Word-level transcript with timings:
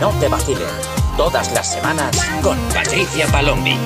no 0.00 0.10
te 0.18 0.28
vacilen. 0.28 0.62
Todas 1.16 1.52
las 1.52 1.74
semanas 1.74 2.10
con 2.42 2.58
Patricia 2.70 3.26
Palombi. 3.26 3.76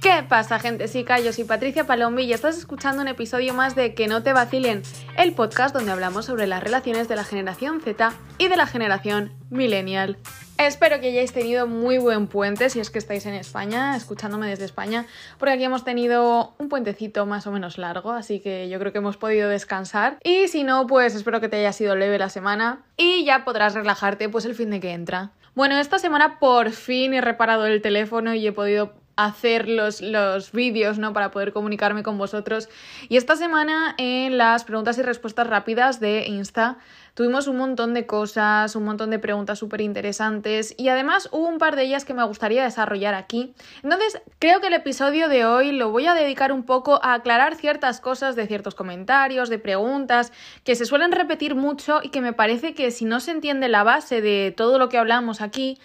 ¿Qué 0.00 0.24
pasa, 0.28 0.58
gente? 0.58 0.88
Sí, 0.88 1.04
yo 1.24 1.32
soy 1.32 1.44
Patricia 1.44 1.86
Palombi 1.86 2.24
y 2.24 2.32
estás 2.32 2.58
escuchando 2.58 3.02
un 3.02 3.08
episodio 3.08 3.54
más 3.54 3.76
de 3.76 3.94
Que 3.94 4.08
no 4.08 4.24
te 4.24 4.32
vacilen, 4.32 4.82
el 5.16 5.32
podcast 5.32 5.74
donde 5.74 5.92
hablamos 5.92 6.24
sobre 6.24 6.48
las 6.48 6.62
relaciones 6.62 7.06
de 7.06 7.14
la 7.14 7.24
generación 7.24 7.80
Z 7.80 8.12
y 8.38 8.48
de 8.48 8.56
la 8.56 8.66
generación 8.66 9.32
millennial. 9.48 10.18
Espero 10.58 11.00
que 11.00 11.08
hayáis 11.08 11.34
tenido 11.34 11.66
muy 11.66 11.98
buen 11.98 12.28
puente 12.28 12.70
si 12.70 12.80
es 12.80 12.88
que 12.88 12.98
estáis 12.98 13.26
en 13.26 13.34
España, 13.34 13.94
escuchándome 13.94 14.48
desde 14.48 14.64
España, 14.64 15.04
porque 15.38 15.52
aquí 15.52 15.64
hemos 15.64 15.84
tenido 15.84 16.54
un 16.58 16.70
puentecito 16.70 17.26
más 17.26 17.46
o 17.46 17.52
menos 17.52 17.76
largo, 17.76 18.12
así 18.12 18.40
que 18.40 18.70
yo 18.70 18.78
creo 18.78 18.90
que 18.90 18.98
hemos 18.98 19.18
podido 19.18 19.50
descansar. 19.50 20.16
Y 20.24 20.48
si 20.48 20.64
no, 20.64 20.86
pues 20.86 21.14
espero 21.14 21.42
que 21.42 21.50
te 21.50 21.58
haya 21.58 21.72
sido 21.72 21.94
leve 21.94 22.18
la 22.18 22.30
semana 22.30 22.80
y 22.96 23.26
ya 23.26 23.44
podrás 23.44 23.74
relajarte 23.74 24.30
pues 24.30 24.46
el 24.46 24.54
fin 24.54 24.70
de 24.70 24.80
que 24.80 24.92
entra. 24.92 25.30
Bueno, 25.54 25.78
esta 25.78 25.98
semana 25.98 26.38
por 26.38 26.70
fin 26.70 27.12
he 27.12 27.20
reparado 27.20 27.66
el 27.66 27.82
teléfono 27.82 28.32
y 28.32 28.46
he 28.46 28.52
podido 28.52 28.94
hacer 29.16 29.68
los, 29.68 30.02
los 30.02 30.52
vídeos, 30.52 30.98
¿no? 30.98 31.12
Para 31.12 31.30
poder 31.30 31.52
comunicarme 31.52 32.02
con 32.02 32.18
vosotros. 32.18 32.68
Y 33.08 33.16
esta 33.16 33.36
semana 33.36 33.94
en 33.98 34.36
las 34.38 34.64
preguntas 34.64 34.98
y 34.98 35.02
respuestas 35.02 35.46
rápidas 35.46 36.00
de 36.00 36.26
Insta 36.26 36.76
tuvimos 37.16 37.46
un 37.46 37.56
montón 37.56 37.94
de 37.94 38.06
cosas, 38.06 38.76
un 38.76 38.84
montón 38.84 39.08
de 39.08 39.18
preguntas 39.18 39.58
súper 39.58 39.80
interesantes 39.80 40.74
y 40.76 40.90
además 40.90 41.30
hubo 41.32 41.48
un 41.48 41.56
par 41.56 41.74
de 41.74 41.82
ellas 41.82 42.04
que 42.04 42.12
me 42.12 42.22
gustaría 42.22 42.62
desarrollar 42.62 43.14
aquí. 43.14 43.54
Entonces, 43.82 44.20
creo 44.38 44.60
que 44.60 44.66
el 44.66 44.74
episodio 44.74 45.30
de 45.30 45.46
hoy 45.46 45.72
lo 45.72 45.90
voy 45.90 46.06
a 46.06 46.12
dedicar 46.12 46.52
un 46.52 46.62
poco 46.62 47.00
a 47.02 47.14
aclarar 47.14 47.54
ciertas 47.54 48.02
cosas 48.02 48.36
de 48.36 48.46
ciertos 48.46 48.74
comentarios, 48.74 49.48
de 49.48 49.58
preguntas 49.58 50.30
que 50.62 50.76
se 50.76 50.84
suelen 50.84 51.10
repetir 51.10 51.54
mucho 51.54 52.00
y 52.02 52.10
que 52.10 52.20
me 52.20 52.34
parece 52.34 52.74
que 52.74 52.90
si 52.90 53.06
no 53.06 53.18
se 53.20 53.30
entiende 53.30 53.68
la 53.68 53.82
base 53.82 54.20
de 54.20 54.52
todo 54.54 54.78
lo 54.78 54.90
que 54.90 54.98
hablamos 54.98 55.40
aquí, 55.40 55.78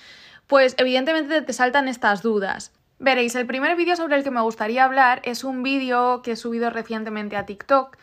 pues 0.48 0.76
evidentemente 0.78 1.42
te 1.42 1.54
saltan 1.54 1.88
estas 1.88 2.22
dudas. 2.22 2.74
Veréis, 3.00 3.36
el 3.36 3.48
primer 3.48 3.78
vídeo 3.78 3.96
sobre 3.96 4.18
el 4.18 4.24
que 4.24 4.32
me 4.32 4.42
gustaría 4.42 4.84
hablar 4.84 5.22
es 5.24 5.46
un 5.46 5.64
vídeo 5.64 6.22
que 6.22 6.34
he 6.34 6.36
subido 6.36 6.70
recientemente 6.70 7.38
a 7.38 7.46
TikTok 7.46 7.96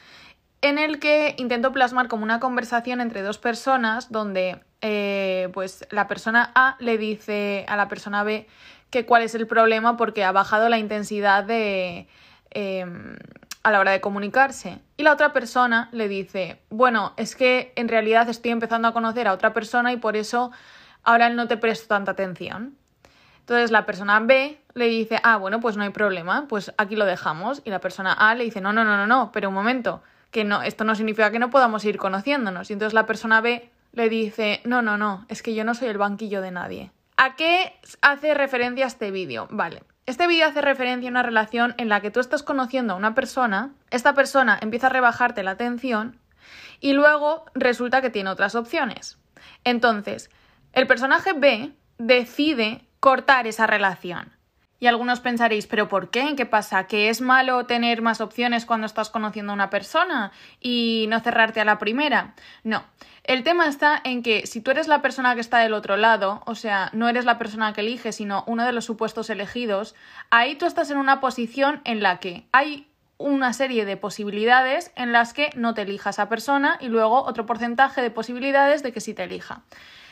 en 0.61 0.79
el 0.79 0.99
que 0.99 1.35
intento 1.39 1.73
plasmar 1.73 2.09
como 2.09 2.25
una 2.25 2.41
conversación 2.41 3.01
entre 3.01 3.23
dos 3.23 3.39
personas 3.39 4.11
donde 4.11 4.61
eh, 4.81 5.49
pues 5.55 5.87
la 5.91 6.07
persona 6.09 6.51
A 6.55 6.77
le 6.81 6.99
dice 6.99 7.65
a 7.69 7.77
la 7.77 7.89
persona 7.89 8.23
B 8.25 8.47
que 8.91 9.07
cuál 9.07 9.23
es 9.23 9.35
el 9.35 9.47
problema 9.47 9.97
porque 9.97 10.25
ha 10.25 10.33
bajado 10.33 10.69
la 10.69 10.79
intensidad 10.79 11.45
de 11.45 12.09
em, 12.51 13.17
a 13.63 13.71
la 13.71 13.81
hora 13.81 13.93
de 13.93 14.01
comunicarse. 14.01 14.79
Y 14.97 15.03
la 15.03 15.13
otra 15.13 15.33
persona 15.33 15.89
le 15.93 16.09
dice, 16.09 16.61
bueno, 16.71 17.13
es 17.17 17.37
que 17.37 17.73
en 17.77 17.89
realidad 17.89 18.29
estoy 18.29 18.51
empezando 18.51 18.89
a 18.89 18.93
conocer 18.93 19.29
a 19.29 19.33
otra 19.33 19.53
persona 19.53 19.93
y 19.93 19.97
por 19.97 20.17
eso 20.17 20.51
ahora 21.05 21.29
no 21.29 21.49
te 21.49 21.57
presto 21.57 21.89
tanta 21.89 22.13
atención. 22.13 22.77
Entonces 23.41 23.71
la 23.71 23.87
persona 23.87 24.21
B 24.21 24.61
le 24.75 24.87
dice, 24.87 25.21
ah, 25.23 25.37
bueno, 25.37 25.61
pues 25.61 25.77
no 25.77 25.83
hay 25.83 25.91
problema, 25.91 26.47
pues 26.49 26.73
aquí 26.79 26.97
lo 26.97 27.05
dejamos. 27.05 27.63
Y 27.65 27.71
la 27.71 27.81
persona 27.81 28.13
A 28.13 28.35
le 28.35 28.45
dice, 28.45 28.61
no, 28.61 28.73
no, 28.73 28.85
no, 28.85 28.97
no, 28.97 29.07
no, 29.07 29.33
pero 29.33 29.49
un 29.49 29.55
momento, 29.55 30.03
que 30.31 30.45
no, 30.45 30.63
esto 30.63 30.85
no 30.85 30.95
significa 30.95 31.31
que 31.31 31.39
no 31.39 31.51
podamos 31.51 31.85
ir 31.85 31.99
conociéndonos. 31.99 32.71
Y 32.71 32.75
entonces 32.75 32.95
la 32.95 33.07
persona 33.07 33.41
B 33.41 33.71
le 33.93 34.09
dice, 34.09 34.61
no, 34.65 34.83
no, 34.83 34.99
no, 34.99 35.25
es 35.29 35.43
que 35.43 35.55
yo 35.55 35.65
no 35.65 35.75
soy 35.75 35.89
el 35.89 35.99
banquillo 35.99 36.41
de 36.41 36.51
nadie. 36.51 36.93
¿A 37.17 37.35
qué 37.37 37.75
hace 38.01 38.35
referencia 38.35 38.87
este 38.87 39.11
vídeo? 39.11 39.49
Vale. 39.51 39.83
Este 40.07 40.27
vídeo 40.27 40.47
hace 40.47 40.63
referencia 40.63 41.09
a 41.09 41.11
una 41.11 41.23
relación 41.23 41.75
en 41.77 41.89
la 41.89 42.01
que 42.01 42.11
tú 42.11 42.21
estás 42.21 42.43
conociendo 42.43 42.95
a 42.95 42.97
una 42.97 43.15
persona, 43.15 43.75
esta 43.91 44.15
persona 44.15 44.59
empieza 44.61 44.87
a 44.87 44.91
rebajarte 44.91 45.43
la 45.43 45.51
atención 45.51 46.19
y 46.81 46.93
luego 46.93 47.45
resulta 47.55 48.01
que 48.01 48.11
tiene 48.11 48.31
otras 48.31 48.55
opciones. 48.55 49.19
Entonces, 49.65 50.31
el 50.73 50.87
personaje 50.87 51.33
B 51.33 51.73
decide 51.99 52.87
cortar 53.01 53.47
esa 53.47 53.67
relación. 53.67 54.38
Y 54.81 54.87
algunos 54.87 55.21
pensaréis, 55.21 55.67
¿pero 55.67 55.89
por 55.89 56.11
qué? 56.11 56.35
¿Qué 56.37 56.47
pasa? 56.47 56.87
¿Que 56.87 57.09
es 57.09 57.21
malo 57.21 57.67
tener 57.67 58.01
más 58.01 58.21
opciones 58.21 58.65
cuando 58.65 58.87
estás 58.87 59.11
conociendo 59.11 59.53
a 59.53 59.55
una 59.55 59.71
persona 59.71 60.31
y 60.61 61.07
no 61.09 61.19
cerrarte 61.21 61.61
a 61.61 61.65
la 61.65 61.79
primera? 61.79 62.35
No. 62.63 62.85
El 63.25 63.43
tema 63.43 63.67
está 63.67 64.01
en 64.05 64.23
que 64.23 64.47
si 64.47 64.61
tú 64.61 64.71
eres 64.71 64.89
la 64.89 65.03
persona 65.03 65.35
que 65.35 65.41
está 65.41 65.59
del 65.59 65.75
otro 65.75 65.97
lado, 65.97 66.43
o 66.47 66.55
sea, 66.55 66.91
no 66.95 67.09
eres 67.09 67.25
la 67.25 67.39
persona 67.39 67.73
que 67.73 67.83
elige, 67.83 68.13
sino 68.13 68.45
uno 68.47 68.65
de 68.65 68.73
los 68.73 68.85
supuestos 68.85 69.29
elegidos, 69.31 69.95
ahí 70.31 70.55
tú 70.55 70.65
estás 70.65 70.91
en 70.91 70.97
una 70.97 71.21
posición 71.21 71.83
en 71.85 72.03
la 72.03 72.21
que 72.21 72.47
hay 72.53 72.89
una 73.19 73.53
serie 73.53 73.85
de 73.85 73.97
posibilidades 73.97 74.93
en 74.95 75.13
las 75.13 75.35
que 75.35 75.51
no 75.57 75.75
te 75.75 75.83
elija 75.83 76.11
esa 76.11 76.29
persona 76.29 76.79
y 76.81 76.87
luego 76.87 77.25
otro 77.25 77.47
porcentaje 77.47 78.01
de 78.01 78.11
posibilidades 78.11 78.83
de 78.83 78.93
que 78.93 79.01
sí 79.01 79.13
te 79.13 79.25
elija. 79.25 79.63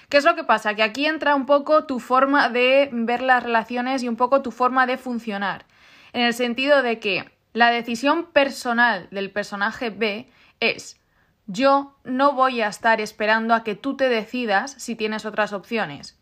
¿Qué 0.09 0.19
es 0.19 0.25
lo 0.25 0.37
que 0.37 0.45
pasa? 0.45 0.75
Que 0.75 0.83
aquí 0.83 1.07
entra 1.07 1.35
un 1.35 1.47
poco 1.47 1.85
tu 1.85 1.99
forma 1.99 2.49
de 2.49 2.89
ver 2.93 3.23
las 3.23 3.43
relaciones 3.43 4.03
y 4.03 4.09
un 4.09 4.17
poco 4.17 4.43
tu 4.43 4.53
forma 4.53 4.87
de 4.87 4.99
funcionar. 4.99 5.65
En 6.13 6.23
el 6.23 6.35
sentido 6.35 6.83
de 6.83 7.01
que 7.01 7.31
la 7.53 7.71
decisión 7.71 8.27
personal 8.27 9.09
del 9.11 9.31
personaje 9.31 9.91
B 9.91 10.31
es 10.61 11.01
yo 11.47 11.97
no 12.05 12.33
voy 12.33 12.61
a 12.61 12.69
estar 12.69 13.01
esperando 13.01 13.55
a 13.55 13.63
que 13.63 13.77
tú 13.77 13.97
te 13.97 14.09
decidas 14.09 14.73
si 14.79 14.97
tienes 14.97 15.25
otras 15.25 15.53
opciones. 15.53 16.19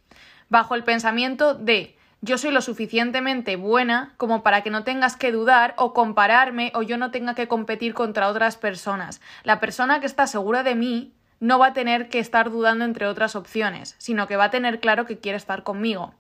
Bajo 0.49 0.75
el 0.75 0.85
pensamiento 0.85 1.55
de 1.55 1.97
yo 2.21 2.39
soy 2.39 2.53
lo 2.53 2.63
suficientemente 2.63 3.57
buena 3.57 4.15
como 4.17 4.43
para 4.43 4.63
que 4.63 4.71
no 4.71 4.85
tengas 4.85 5.17
que 5.17 5.33
dudar 5.33 5.75
o 5.77 5.93
compararme 5.93 6.73
o 6.75 6.83
yo 6.83 6.97
no 6.97 7.11
tenga 7.11 7.35
que 7.35 7.49
competir 7.49 7.93
contra 7.95 8.29
otras 8.29 8.57
personas. 8.57 9.21
La 9.43 9.61
persona 9.61 10.01
que 10.01 10.07
está 10.07 10.27
segura 10.27 10.63
de 10.63 10.75
mí 10.75 11.15
no 11.41 11.59
va 11.59 11.69
a 11.69 11.73
tener 11.73 12.09
que 12.09 12.19
estar 12.19 12.51
dudando 12.51 12.85
entre 12.85 13.07
otras 13.07 13.37
opciones, 13.37 13.95
sino 13.99 14.27
que 14.27 14.37
va 14.37 14.45
a 14.45 14.51
tener 14.51 14.81
claro 14.81 15.07
que 15.07 15.19
quiere 15.19 15.37
estar 15.37 15.63
conmigo. 15.63 16.15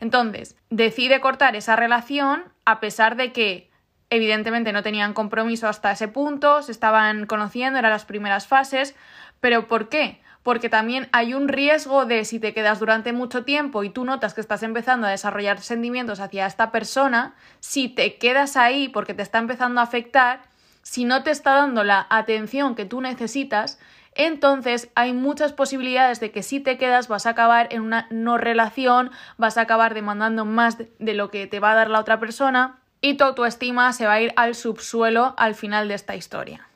Entonces, 0.00 0.56
decide 0.70 1.20
cortar 1.20 1.56
esa 1.56 1.76
relación 1.76 2.44
a 2.64 2.80
pesar 2.80 3.16
de 3.16 3.32
que 3.32 3.70
evidentemente 4.10 4.72
no 4.72 4.82
tenían 4.82 5.14
compromiso 5.14 5.68
hasta 5.68 5.92
ese 5.92 6.08
punto, 6.08 6.62
se 6.62 6.72
estaban 6.72 7.26
conociendo, 7.26 7.78
eran 7.78 7.90
las 7.90 8.04
primeras 8.04 8.46
fases, 8.46 8.94
pero 9.40 9.66
¿por 9.68 9.88
qué? 9.88 10.20
Porque 10.42 10.68
también 10.68 11.08
hay 11.12 11.34
un 11.34 11.48
riesgo 11.48 12.04
de 12.04 12.24
si 12.24 12.38
te 12.38 12.52
quedas 12.52 12.78
durante 12.78 13.12
mucho 13.12 13.44
tiempo 13.44 13.82
y 13.82 13.90
tú 13.90 14.04
notas 14.04 14.34
que 14.34 14.40
estás 14.40 14.62
empezando 14.62 15.06
a 15.06 15.10
desarrollar 15.10 15.60
sentimientos 15.60 16.20
hacia 16.20 16.46
esta 16.46 16.70
persona, 16.70 17.34
si 17.60 17.88
te 17.88 18.16
quedas 18.18 18.56
ahí 18.56 18.88
porque 18.88 19.14
te 19.14 19.22
está 19.22 19.38
empezando 19.38 19.80
a 19.80 19.84
afectar, 19.84 20.42
si 20.82 21.06
no 21.06 21.22
te 21.22 21.30
está 21.30 21.54
dando 21.54 21.82
la 21.82 22.06
atención 22.10 22.74
que 22.74 22.84
tú 22.84 23.00
necesitas, 23.00 23.78
entonces 24.14 24.90
hay 24.94 25.12
muchas 25.12 25.52
posibilidades 25.52 26.20
de 26.20 26.30
que 26.30 26.42
si 26.42 26.60
te 26.60 26.78
quedas 26.78 27.08
vas 27.08 27.26
a 27.26 27.30
acabar 27.30 27.68
en 27.70 27.82
una 27.82 28.06
no 28.10 28.38
relación, 28.38 29.10
vas 29.36 29.58
a 29.58 29.62
acabar 29.62 29.94
demandando 29.94 30.44
más 30.44 30.78
de 30.78 31.14
lo 31.14 31.30
que 31.30 31.46
te 31.46 31.60
va 31.60 31.72
a 31.72 31.74
dar 31.74 31.90
la 31.90 32.00
otra 32.00 32.20
persona 32.20 32.78
y 33.00 33.14
tu 33.14 33.24
autoestima 33.24 33.92
se 33.92 34.06
va 34.06 34.14
a 34.14 34.20
ir 34.20 34.32
al 34.36 34.54
subsuelo 34.54 35.34
al 35.36 35.54
final 35.54 35.88
de 35.88 35.94
esta 35.94 36.14
historia. 36.16 36.68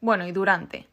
Bueno, 0.00 0.26
y 0.26 0.32
durante. 0.32 0.86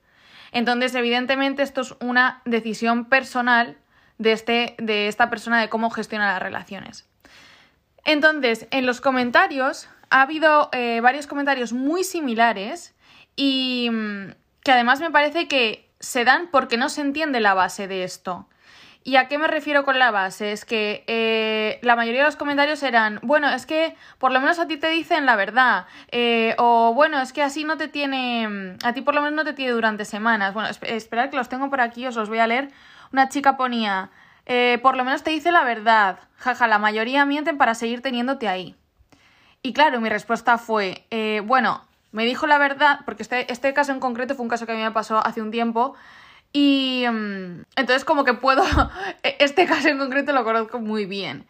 Entonces, 0.51 0.95
evidentemente, 0.95 1.63
esto 1.63 1.81
es 1.81 1.95
una 1.99 2.41
decisión 2.45 3.05
personal 3.05 3.77
de, 4.17 4.31
este, 4.31 4.75
de 4.77 5.07
esta 5.07 5.29
persona 5.29 5.59
de 5.59 5.69
cómo 5.69 5.89
gestiona 5.89 6.33
las 6.33 6.41
relaciones. 6.41 7.07
Entonces, 8.05 8.67
en 8.71 8.85
los 8.85 9.01
comentarios 9.01 9.89
ha 10.09 10.21
habido 10.21 10.69
eh, 10.71 11.01
varios 11.01 11.27
comentarios 11.27 11.73
muy 11.73 12.03
similares 12.03 12.95
y 13.35 13.89
mm, 13.91 14.31
que 14.63 14.71
además 14.71 14.99
me 15.01 15.11
parece 15.11 15.47
que 15.47 15.88
se 15.99 16.23
dan 16.25 16.47
porque 16.51 16.77
no 16.77 16.89
se 16.89 17.01
entiende 17.01 17.39
la 17.39 17.53
base 17.53 17.87
de 17.87 18.03
esto. 18.03 18.47
¿Y 19.03 19.15
a 19.15 19.27
qué 19.29 19.37
me 19.37 19.47
refiero 19.47 19.85
con 19.85 19.97
la 19.97 20.11
base? 20.11 20.51
Es 20.51 20.65
que 20.65 21.03
eh, 21.07 21.79
la 21.81 21.95
mayoría 21.95 22.19
de 22.21 22.25
los 22.25 22.35
comentarios 22.35 22.83
eran, 22.83 23.19
bueno, 23.23 23.49
es 23.49 23.65
que 23.65 23.95
por 24.17 24.31
lo 24.31 24.41
menos 24.41 24.59
a 24.59 24.67
ti 24.67 24.77
te 24.77 24.89
dicen 24.89 25.25
la 25.25 25.37
verdad, 25.37 25.85
eh, 26.11 26.53
o 26.57 26.93
bueno, 26.93 27.21
es 27.21 27.31
que 27.31 27.41
así 27.41 27.63
no 27.63 27.77
te 27.77 27.87
tiene, 27.87 28.75
a 28.83 28.93
ti 28.93 29.01
por 29.01 29.15
lo 29.15 29.21
menos 29.21 29.35
no 29.35 29.45
te 29.45 29.53
tiene 29.53 29.71
durante 29.71 30.03
semanas. 30.03 30.53
Bueno, 30.53 30.69
esperad 30.81 31.29
que 31.29 31.37
los 31.37 31.47
tengo 31.47 31.69
por 31.69 31.79
aquí, 31.79 32.05
os 32.07 32.15
los 32.15 32.27
voy 32.27 32.39
a 32.39 32.47
leer. 32.47 32.71
Una 33.13 33.29
chica 33.29 33.55
ponía, 33.55 34.09
eh, 34.45 34.79
por 34.81 34.97
lo 34.97 35.05
menos 35.05 35.23
te 35.23 35.31
dice 35.31 35.51
la 35.51 35.63
verdad, 35.63 36.19
jaja, 36.37 36.67
la 36.67 36.77
mayoría 36.77 37.25
mienten 37.25 37.57
para 37.57 37.75
seguir 37.75 38.01
teniéndote 38.01 38.49
ahí. 38.49 38.75
Y 39.61 39.73
claro, 39.73 40.01
mi 40.01 40.09
respuesta 40.09 40.57
fue, 40.57 41.05
bueno, 41.45 41.83
me 42.11 42.25
dijo 42.25 42.47
la 42.47 42.57
verdad, 42.57 42.99
porque 43.05 43.23
este, 43.23 43.51
este 43.51 43.73
caso 43.73 43.91
en 43.91 43.99
concreto 43.99 44.35
fue 44.35 44.43
un 44.43 44.49
caso 44.49 44.65
que 44.65 44.71
a 44.71 44.75
mí 44.75 44.81
me 44.81 44.91
pasó 44.91 45.25
hace 45.25 45.41
un 45.41 45.51
tiempo. 45.51 45.95
Y 46.51 47.05
mm, 47.09 47.63
entonces 47.75 48.05
como 48.05 48.23
que 48.23 48.33
puedo, 48.33 48.63
este 49.39 49.65
caso 49.65 49.89
en 49.89 49.97
concreto 49.97 50.33
lo 50.33 50.43
conozco 50.43 50.79
muy 50.79 51.05
bien. 51.05 51.45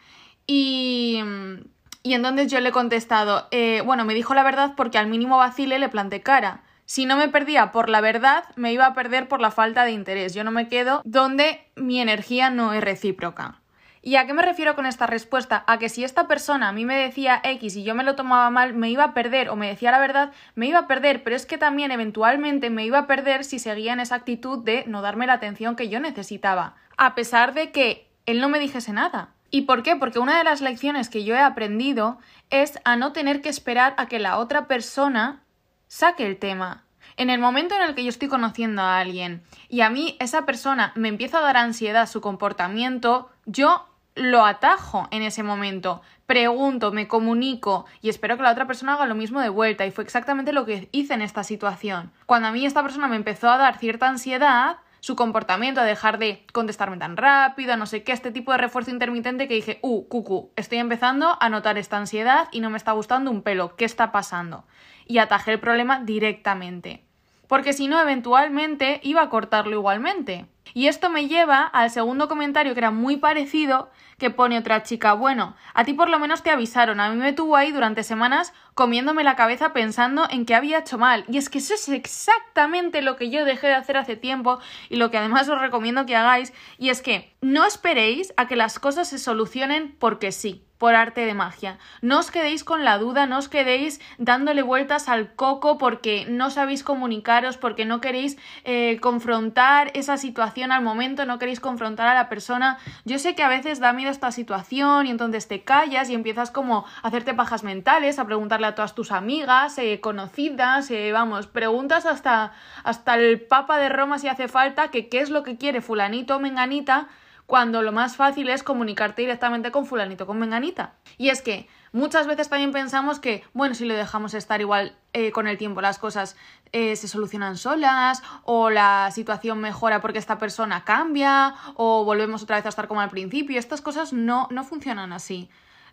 Y, 0.47 1.21
mm, 1.23 1.59
y 2.03 2.13
entonces 2.13 2.51
yo 2.51 2.59
le 2.59 2.69
he 2.69 2.73
contestado, 2.73 3.47
eh, 3.51 3.81
bueno, 3.85 4.05
me 4.05 4.13
dijo 4.13 4.33
la 4.33 4.43
verdad 4.43 4.73
porque 4.75 4.97
al 4.97 5.07
mínimo 5.07 5.37
vacile 5.37 5.79
le 5.79 5.89
planté 5.89 6.21
cara. 6.21 6.63
Si 6.85 7.05
no 7.05 7.17
me 7.17 7.29
perdía 7.29 7.71
por 7.71 7.87
la 7.87 8.01
verdad, 8.01 8.45
me 8.55 8.73
iba 8.73 8.87
a 8.87 8.95
perder 8.95 9.27
por 9.27 9.41
la 9.41 9.51
falta 9.51 9.83
de 9.85 9.91
interés. 9.91 10.33
Yo 10.33 10.43
no 10.43 10.49
me 10.49 10.67
quedo 10.67 11.01
donde 11.05 11.61
mi 11.75 12.01
energía 12.01 12.49
no 12.49 12.73
es 12.73 12.83
recíproca. 12.83 13.58
¿Y 14.01 14.15
a 14.15 14.25
qué 14.25 14.33
me 14.33 14.41
refiero 14.41 14.75
con 14.75 14.85
esta 14.85 15.07
respuesta? 15.07 15.63
A 15.67 15.77
que 15.77 15.89
si 15.89 16.03
esta 16.03 16.27
persona 16.27 16.69
a 16.69 16.71
mí 16.71 16.85
me 16.85 16.95
decía 16.95 17.41
X 17.43 17.75
y 17.75 17.83
yo 17.83 17.95
me 17.95 18.03
lo 18.03 18.15
tomaba 18.15 18.49
mal, 18.49 18.73
me 18.73 18.89
iba 18.89 19.03
a 19.03 19.13
perder, 19.13 19.49
o 19.49 19.55
me 19.55 19.67
decía 19.67 19.91
la 19.91 19.99
verdad, 19.99 20.31
me 20.55 20.67
iba 20.67 20.79
a 20.79 20.87
perder, 20.87 21.23
pero 21.23 21.35
es 21.35 21.45
que 21.45 21.57
también 21.57 21.91
eventualmente 21.91 22.69
me 22.69 22.85
iba 22.85 22.99
a 22.99 23.07
perder 23.07 23.43
si 23.43 23.59
seguía 23.59 23.93
en 23.93 23.99
esa 23.99 24.15
actitud 24.15 24.63
de 24.63 24.85
no 24.87 25.01
darme 25.01 25.27
la 25.27 25.33
atención 25.33 25.75
que 25.75 25.89
yo 25.89 25.99
necesitaba, 25.99 26.75
a 26.97 27.13
pesar 27.13 27.53
de 27.53 27.71
que 27.71 28.09
él 28.25 28.39
no 28.39 28.47
me 28.47 28.59
dijese 28.59 28.93
nada. 28.93 29.29
¿Y 29.51 29.63
por 29.63 29.83
qué? 29.83 29.95
Porque 29.95 30.19
una 30.19 30.37
de 30.37 30.43
las 30.43 30.61
lecciones 30.61 31.09
que 31.09 31.23
yo 31.23 31.35
he 31.35 31.39
aprendido 31.39 32.19
es 32.49 32.79
a 32.85 32.95
no 32.95 33.11
tener 33.11 33.41
que 33.41 33.49
esperar 33.49 33.95
a 33.97 34.05
que 34.07 34.19
la 34.19 34.37
otra 34.37 34.67
persona 34.67 35.41
saque 35.87 36.25
el 36.25 36.37
tema. 36.37 36.83
En 37.17 37.29
el 37.29 37.39
momento 37.39 37.75
en 37.75 37.81
el 37.81 37.95
que 37.95 38.03
yo 38.03 38.09
estoy 38.09 38.29
conociendo 38.29 38.81
a 38.81 38.99
alguien 38.99 39.43
y 39.67 39.81
a 39.81 39.89
mí 39.89 40.15
esa 40.19 40.45
persona 40.45 40.93
me 40.95 41.09
empieza 41.09 41.39
a 41.39 41.41
dar 41.41 41.57
ansiedad 41.57 42.07
su 42.07 42.21
comportamiento, 42.21 43.29
yo 43.45 43.88
lo 44.15 44.45
atajo 44.45 45.07
en 45.11 45.21
ese 45.21 45.43
momento, 45.43 46.01
pregunto, 46.25 46.91
me 46.91 47.07
comunico 47.07 47.85
y 48.01 48.09
espero 48.09 48.37
que 48.37 48.43
la 48.43 48.51
otra 48.51 48.67
persona 48.67 48.93
haga 48.93 49.05
lo 49.05 49.15
mismo 49.15 49.39
de 49.39 49.49
vuelta 49.49 49.85
y 49.85 49.91
fue 49.91 50.03
exactamente 50.03 50.53
lo 50.53 50.65
que 50.65 50.89
hice 50.91 51.13
en 51.13 51.21
esta 51.21 51.43
situación. 51.43 52.11
Cuando 52.25 52.49
a 52.49 52.51
mí 52.51 52.65
esta 52.65 52.83
persona 52.83 53.07
me 53.07 53.15
empezó 53.15 53.49
a 53.49 53.57
dar 53.57 53.77
cierta 53.77 54.07
ansiedad, 54.07 54.77
su 54.99 55.15
comportamiento, 55.15 55.81
a 55.81 55.85
dejar 55.85 56.19
de 56.19 56.45
contestarme 56.51 56.97
tan 56.97 57.17
rápido, 57.17 57.77
no 57.77 57.85
sé 57.85 58.03
qué, 58.03 58.11
este 58.11 58.31
tipo 58.31 58.51
de 58.51 58.57
refuerzo 58.57 58.91
intermitente 58.91 59.47
que 59.47 59.53
dije, 59.53 59.79
uh, 59.81 60.07
cucu, 60.07 60.51
estoy 60.55 60.79
empezando 60.79 61.37
a 61.39 61.49
notar 61.49 61.77
esta 61.77 61.97
ansiedad 61.97 62.49
y 62.51 62.59
no 62.59 62.69
me 62.69 62.77
está 62.77 62.91
gustando 62.91 63.31
un 63.31 63.41
pelo, 63.41 63.75
¿qué 63.75 63.85
está 63.85 64.11
pasando? 64.11 64.65
Y 65.05 65.19
atajé 65.19 65.53
el 65.53 65.59
problema 65.59 66.01
directamente. 66.01 67.05
Porque 67.47 67.73
si 67.73 67.87
no, 67.87 67.99
eventualmente 67.99 68.99
iba 69.01 69.23
a 69.23 69.29
cortarlo 69.29 69.75
igualmente. 69.75 70.45
Y 70.73 70.87
esto 70.87 71.09
me 71.09 71.27
lleva 71.27 71.63
al 71.63 71.89
segundo 71.89 72.27
comentario 72.27 72.73
que 72.73 72.79
era 72.79 72.91
muy 72.91 73.17
parecido, 73.17 73.89
que 74.17 74.29
pone 74.29 74.57
otra 74.57 74.83
chica, 74.83 75.13
bueno, 75.13 75.55
a 75.73 75.85
ti 75.85 75.93
por 75.93 76.09
lo 76.09 76.19
menos 76.19 76.43
te 76.43 76.51
avisaron, 76.51 76.99
a 76.99 77.09
mí 77.09 77.15
me 77.15 77.33
tuvo 77.33 77.55
ahí 77.55 77.71
durante 77.71 78.03
semanas 78.03 78.53
comiéndome 78.73 79.23
la 79.23 79.35
cabeza 79.35 79.73
pensando 79.73 80.27
en 80.29 80.45
que 80.45 80.55
había 80.55 80.79
hecho 80.79 80.97
mal. 80.97 81.25
Y 81.27 81.37
es 81.37 81.49
que 81.49 81.59
eso 81.59 81.73
es 81.73 81.87
exactamente 81.89 83.01
lo 83.01 83.15
que 83.15 83.29
yo 83.29 83.45
dejé 83.45 83.67
de 83.67 83.75
hacer 83.75 83.97
hace 83.97 84.15
tiempo 84.15 84.59
y 84.89 84.97
lo 84.97 85.09
que 85.09 85.17
además 85.17 85.47
os 85.49 85.59
recomiendo 85.59 86.05
que 86.05 86.15
hagáis, 86.15 86.53
y 86.77 86.89
es 86.89 87.01
que 87.01 87.33
no 87.41 87.65
esperéis 87.65 88.33
a 88.37 88.47
que 88.47 88.55
las 88.55 88.79
cosas 88.79 89.09
se 89.09 89.17
solucionen 89.17 89.95
porque 89.99 90.31
sí 90.31 90.68
por 90.79 90.95
arte 90.95 91.25
de 91.25 91.33
magia. 91.33 91.77
No 92.01 92.19
os 92.19 92.31
quedéis 92.31 92.63
con 92.63 92.85
la 92.85 92.97
duda, 92.97 93.27
no 93.27 93.37
os 93.37 93.49
quedéis 93.49 93.99
dándole 94.17 94.63
vueltas 94.63 95.09
al 95.09 95.35
coco 95.35 95.77
porque 95.77 96.25
no 96.27 96.49
sabéis 96.49 96.83
comunicaros, 96.83 97.57
porque 97.57 97.83
no 97.83 97.99
queréis 97.99 98.37
eh, 98.63 98.97
confrontar 99.01 99.91
esa 99.93 100.17
situación 100.17 100.71
al 100.71 100.81
momento, 100.81 101.25
no 101.25 101.37
queréis 101.37 101.59
confrontar 101.59 102.07
a 102.07 102.13
la 102.13 102.29
persona. 102.29 102.79
Yo 103.03 103.19
sé 103.19 103.35
que 103.35 103.43
a 103.43 103.49
veces 103.49 103.81
da 103.81 103.91
miedo 103.91 104.09
esta 104.09 104.31
situación 104.31 105.05
y 105.05 105.11
entonces 105.11 105.49
te 105.49 105.63
callas 105.63 106.09
y 106.09 106.15
empiezas 106.15 106.49
como 106.49 106.85
a 107.03 107.07
hacerte 107.09 107.33
pajas 107.33 107.63
mentales, 107.63 108.17
a 108.17 108.25
preguntarle 108.25 108.67
a 108.67 108.75
todas 108.75 108.95
tus 108.95 109.11
amigas, 109.11 109.77
eh, 109.77 109.99
conocidas, 109.99 110.89
eh, 110.91 111.11
vamos, 111.11 111.47
preguntas 111.47 112.05
hasta, 112.05 112.53
hasta 112.85 113.15
el 113.15 113.41
Papa 113.41 113.77
de 113.79 113.89
Roma 113.89 114.17
si 114.17 114.29
hace 114.29 114.47
falta, 114.47 114.91
que 114.91 115.09
qué 115.09 115.19
es 115.19 115.29
lo 115.29 115.43
que 115.43 115.57
quiere 115.57 115.81
fulanito 115.81 116.37
o 116.37 116.39
menganita 116.39 117.09
cuando 117.49 117.81
lo 117.81 117.91
más 117.91 118.15
fácil 118.15 118.47
es 118.47 118.61
comunicarte 118.61 119.23
directamente 119.23 119.71
con 119.71 119.87
fulanito, 119.87 120.27
con 120.27 120.37
menganita. 120.37 120.93
Y 121.17 121.29
es 121.29 121.41
que 121.41 121.67
muchas 121.91 122.27
veces 122.27 122.47
también 122.47 122.71
pensamos 122.71 123.19
que, 123.19 123.43
bueno, 123.53 123.73
si 123.73 123.85
lo 123.85 123.95
dejamos 123.95 124.35
estar 124.35 124.61
igual 124.61 124.95
eh, 125.13 125.31
con 125.31 125.47
el 125.47 125.57
tiempo 125.57 125.81
las 125.81 125.97
cosas 125.97 126.35
eh, 126.73 126.95
se 126.95 127.07
solucionan 127.07 127.57
solas 127.57 128.21
o 128.43 128.69
la 128.69 129.09
situación 129.11 129.59
mejora 129.61 129.99
porque 129.99 130.19
esta 130.19 130.37
persona 130.37 130.83
cambia 130.83 131.55
o 131.73 132.05
volvemos 132.05 132.43
otra 132.43 132.57
vez 132.57 132.67
a 132.67 132.69
estar 132.69 132.87
como 132.87 133.01
al 133.01 133.09
principio. 133.09 133.57
Estas 133.57 133.81
cosas 133.81 134.13
no, 134.13 134.47
no 134.51 134.63
funcionan 134.63 135.11
así. 135.11 135.49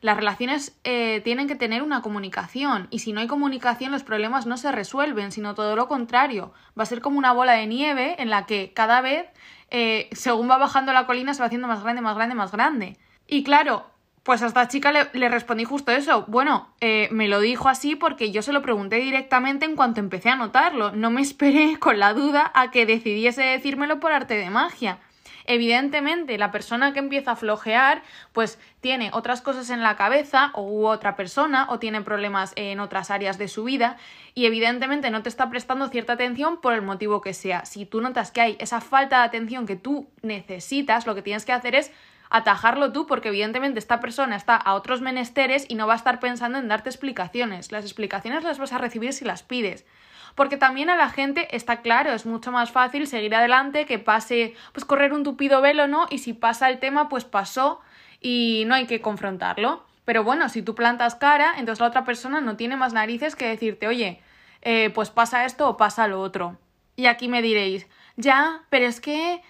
Las 0.07 0.19
relaciones 0.19 0.79
eh, 0.85 1.21
tienen 1.25 1.49
que 1.49 1.57
tener 1.57 1.83
una 1.83 2.01
comunicación 2.01 2.87
y 2.91 3.01
si 3.01 3.13
no 3.13 3.19
hay 3.19 3.27
comunicación 3.27 3.91
los 3.91 4.05
problemas 4.05 4.47
no 4.47 4.57
se 4.57 4.71
resuelven, 4.71 5.33
sino 5.33 5.57
todo 5.57 5.75
lo 5.75 5.89
contrario. 5.89 6.53
Va 6.79 6.85
a 6.85 6.87
ser 6.87 7.01
como 7.01 7.19
una 7.19 7.33
bola 7.33 7.55
de 7.55 7.67
nieve 7.67 8.15
en 8.21 8.31
la 8.31 8.47
que 8.47 8.73
cada 8.73 9.01
vez 9.01 9.27
eh, 9.73 10.09
según 10.13 10.49
va 10.49 10.59
bajando 10.59 10.93
la 10.93 11.07
colina 11.07 11.35
se 11.35 11.41
va 11.41 11.47
haciendo 11.47 11.67
más 11.67 11.83
grande, 11.83 12.03
más 12.03 12.15
grande, 12.15 12.37
más 12.37 12.53
grande. 12.53 12.97
Y 13.27 13.43
claro, 13.43 13.87
pues 14.23 14.45
a 14.45 14.47
esta 14.47 14.69
chica 14.69 14.93
le, 14.93 15.29
respondí 15.29 15.65
justo 15.65 15.91
eso. 15.91 16.25
Bueno, 16.29 16.69
eh, 16.81 17.09
me 17.11 17.27
lo 17.27 17.41
dijo 17.41 17.69
así 17.69 17.97
porque 17.97 18.31
yo 18.31 18.43
se 18.43 18.53
lo 18.53 18.63
pregunté 18.63 19.01
directamente 19.01 19.65
en 19.65 19.75
cuanto 19.75 19.99
empecé 19.99 20.29
a 20.29 20.37
notarlo. 20.37 20.93
No 20.93 21.11
me 21.11 21.21
esperé 21.21 21.79
con 21.81 21.99
la 21.99 22.15
duda 22.15 22.53
a 22.55 22.71
que 22.71 22.87
decidiese 22.87 23.43
decírmelo 23.43 23.99
por 23.99 24.13
arte 24.13 24.35
de 24.35 24.51
magia. 24.51 25.01
Evidentemente, 25.47 26.39
la 26.39 26.51
persona 26.51 26.93
que 26.93 26.99
empieza 26.99 27.33
a 27.33 27.37
flojear, 27.37 28.03
pues 28.33 28.59
tiene 28.81 29.11
otras 29.13 29.43
cosas 29.43 29.71
en 29.71 29.83
la 29.83 29.97
cabeza, 29.97 30.51
o 30.55 30.63
u 30.63 30.87
otra 30.87 31.17
persona, 31.17 31.67
o 31.71 31.79
tiene 31.79 32.03
problemas 32.03 32.53
en 32.57 32.81
otras 32.81 33.11
áreas 33.11 33.39
de 33.39 33.49
su 33.49 33.65
vida, 33.65 33.97
y 34.35 34.47
evidentemente 34.47 35.11
no 35.11 35.23
te 35.23 35.29
está 35.29 35.49
prestando 35.49 35.89
cierta 35.89 36.15
atención 36.15 36.61
por 36.61 36.75
el 36.75 36.83
motivo 36.83 37.21
que 37.21 37.35
sea. 37.35 37.65
Si 37.65 37.87
tú 37.87 38.01
notas 38.01 38.31
que 38.31 38.41
hay 38.41 38.57
esa 38.61 38.81
falta 38.81 39.19
de 39.19 39.25
atención 39.25 39.67
que 39.67 39.77
tú 39.77 40.09
necesitas, 40.23 41.07
lo 41.07 41.15
que 41.15 41.23
tienes 41.23 41.45
que 41.45 41.53
hacer 41.53 41.75
es 41.75 41.93
atajarlo 42.29 42.93
tú 42.93 43.07
porque 43.07 43.29
evidentemente 43.29 43.79
esta 43.79 44.01
persona 44.01 44.37
está 44.37 44.57
a 44.57 44.75
otros 44.75 45.01
menesteres 45.01 45.65
y 45.69 45.77
no 45.77 45.87
va 45.87 45.93
a 45.93 45.97
estar 45.97 46.19
pensando 46.21 46.59
en 46.59 46.69
darte 46.69 46.89
explicaciones. 46.89 47.73
Las 47.73 47.85
explicaciones 47.85 48.45
las 48.45 48.59
vas 48.59 48.73
a 48.73 48.79
recibir 48.79 49.13
si 49.13 49.25
las 49.25 49.43
pides 49.43 49.85
porque 50.37 50.59
también 50.59 50.91
a 50.91 50.97
la 50.97 51.09
gente 51.09 51.49
está 51.57 51.81
claro, 51.81 52.13
es 52.13 52.27
mucho 52.27 52.53
más 52.53 52.71
fácil 52.71 53.07
seguir 53.07 53.35
adelante 53.35 53.87
que 53.87 53.99
pase, 53.99 54.55
pues 54.73 54.85
correr 54.85 55.15
un 55.15 55.25
tupido 55.25 55.63
velo, 55.63 55.89
¿no? 55.89 56.07
Y 56.11 56.19
si 56.19 56.35
pasa 56.35 56.69
el 56.69 56.79
tema, 56.79 57.09
pues 57.09 57.25
pasó 57.25 57.81
y 58.21 58.65
no 58.67 58.75
hay 58.75 58.87
que 58.87 59.01
confrontarlo. 59.01 59.85
Pero 60.05 60.25
bueno, 60.25 60.51
si 60.51 60.61
tú 60.61 60.75
plantas 60.75 61.15
cara, 61.15 61.55
entonces 61.57 61.81
la 61.81 61.89
otra 61.89 62.05
persona 62.05 62.43
no 62.43 62.55
tiene 62.57 62.77
más 62.77 62.93
narices 62.93 63.35
que 63.35 63.49
decirte, 63.49 63.89
oye, 63.89 64.21
eh, 64.61 64.91
pues 64.91 65.09
pasa 65.09 65.47
esto 65.47 65.71
o 65.71 65.79
pasa 65.79 66.07
lo 66.07 66.21
otro. 66.21 66.59
Y 66.97 67.07
aquí 67.07 67.29
me 67.29 67.41
diréis, 67.41 67.87
ya, 68.17 68.63
pero 68.69 68.87
es 68.87 69.01
que 69.01 69.43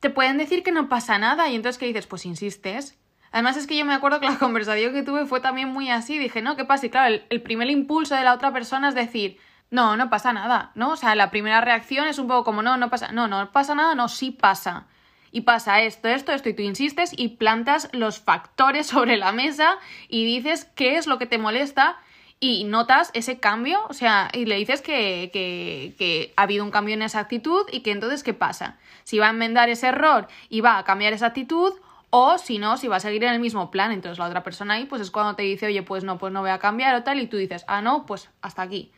te 0.00 0.10
pueden 0.10 0.36
decir 0.36 0.62
que 0.62 0.72
no 0.72 0.90
pasa 0.90 1.18
nada 1.18 1.48
y 1.48 1.56
entonces 1.56 1.78
¿qué 1.78 1.86
dices? 1.86 2.06
Pues 2.06 2.26
insistes. 2.26 2.98
Además 3.32 3.56
es 3.56 3.66
que 3.66 3.78
yo 3.78 3.86
me 3.86 3.94
acuerdo 3.94 4.20
que 4.20 4.26
la 4.26 4.38
conversación 4.38 4.92
que 4.92 5.02
tuve 5.02 5.24
fue 5.24 5.40
también 5.40 5.70
muy 5.70 5.88
así, 5.88 6.18
dije, 6.18 6.42
no, 6.42 6.54
¿qué 6.54 6.66
pasa? 6.66 6.84
Y 6.84 6.90
claro, 6.90 7.22
el 7.30 7.40
primer 7.40 7.70
impulso 7.70 8.14
de 8.14 8.24
la 8.24 8.34
otra 8.34 8.52
persona 8.52 8.90
es 8.90 8.94
decir, 8.94 9.38
no, 9.74 9.96
no 9.96 10.08
pasa 10.08 10.32
nada, 10.32 10.70
¿no? 10.76 10.90
O 10.90 10.96
sea, 10.96 11.16
la 11.16 11.32
primera 11.32 11.60
reacción 11.60 12.06
es 12.06 12.20
un 12.20 12.28
poco 12.28 12.44
como, 12.44 12.62
no, 12.62 12.76
no 12.76 12.90
pasa, 12.90 13.10
no, 13.10 13.26
no 13.26 13.50
pasa 13.50 13.74
nada, 13.74 13.96
no, 13.96 14.08
sí 14.08 14.30
pasa. 14.30 14.86
Y 15.32 15.40
pasa 15.40 15.82
esto, 15.82 16.06
esto, 16.06 16.30
esto, 16.30 16.48
y 16.48 16.54
tú 16.54 16.62
insistes 16.62 17.10
y 17.16 17.30
plantas 17.30 17.88
los 17.90 18.20
factores 18.20 18.86
sobre 18.94 19.16
la 19.16 19.32
mesa 19.32 19.78
y 20.08 20.24
dices 20.24 20.70
qué 20.76 20.96
es 20.96 21.08
lo 21.08 21.18
que 21.18 21.26
te 21.26 21.38
molesta 21.38 21.96
y 22.38 22.62
notas 22.62 23.10
ese 23.14 23.40
cambio, 23.40 23.80
o 23.88 23.94
sea, 23.94 24.30
y 24.32 24.44
le 24.44 24.54
dices 24.54 24.80
que, 24.80 25.30
que, 25.32 25.96
que, 25.98 26.32
ha 26.36 26.42
habido 26.42 26.62
un 26.62 26.70
cambio 26.70 26.94
en 26.94 27.02
esa 27.02 27.18
actitud 27.18 27.66
y 27.72 27.80
que 27.80 27.90
entonces, 27.90 28.22
¿qué 28.22 28.32
pasa? 28.32 28.78
Si 29.02 29.18
va 29.18 29.26
a 29.26 29.30
enmendar 29.30 29.70
ese 29.70 29.88
error 29.88 30.28
y 30.48 30.60
va 30.60 30.78
a 30.78 30.84
cambiar 30.84 31.14
esa 31.14 31.26
actitud, 31.26 31.72
o 32.10 32.38
si 32.38 32.58
no, 32.58 32.76
si 32.76 32.86
va 32.86 32.96
a 32.96 33.00
seguir 33.00 33.24
en 33.24 33.32
el 33.32 33.40
mismo 33.40 33.72
plan, 33.72 33.90
entonces 33.90 34.20
la 34.20 34.26
otra 34.26 34.44
persona 34.44 34.74
ahí, 34.74 34.84
pues 34.84 35.02
es 35.02 35.10
cuando 35.10 35.34
te 35.34 35.42
dice, 35.42 35.66
oye, 35.66 35.82
pues 35.82 36.04
no, 36.04 36.16
pues 36.16 36.32
no 36.32 36.42
voy 36.42 36.50
a 36.50 36.60
cambiar 36.60 36.94
o 36.94 37.02
tal, 37.02 37.18
y 37.18 37.26
tú 37.26 37.38
dices, 37.38 37.64
ah, 37.66 37.82
no, 37.82 38.06
pues 38.06 38.30
hasta 38.40 38.62
aquí 38.62 38.92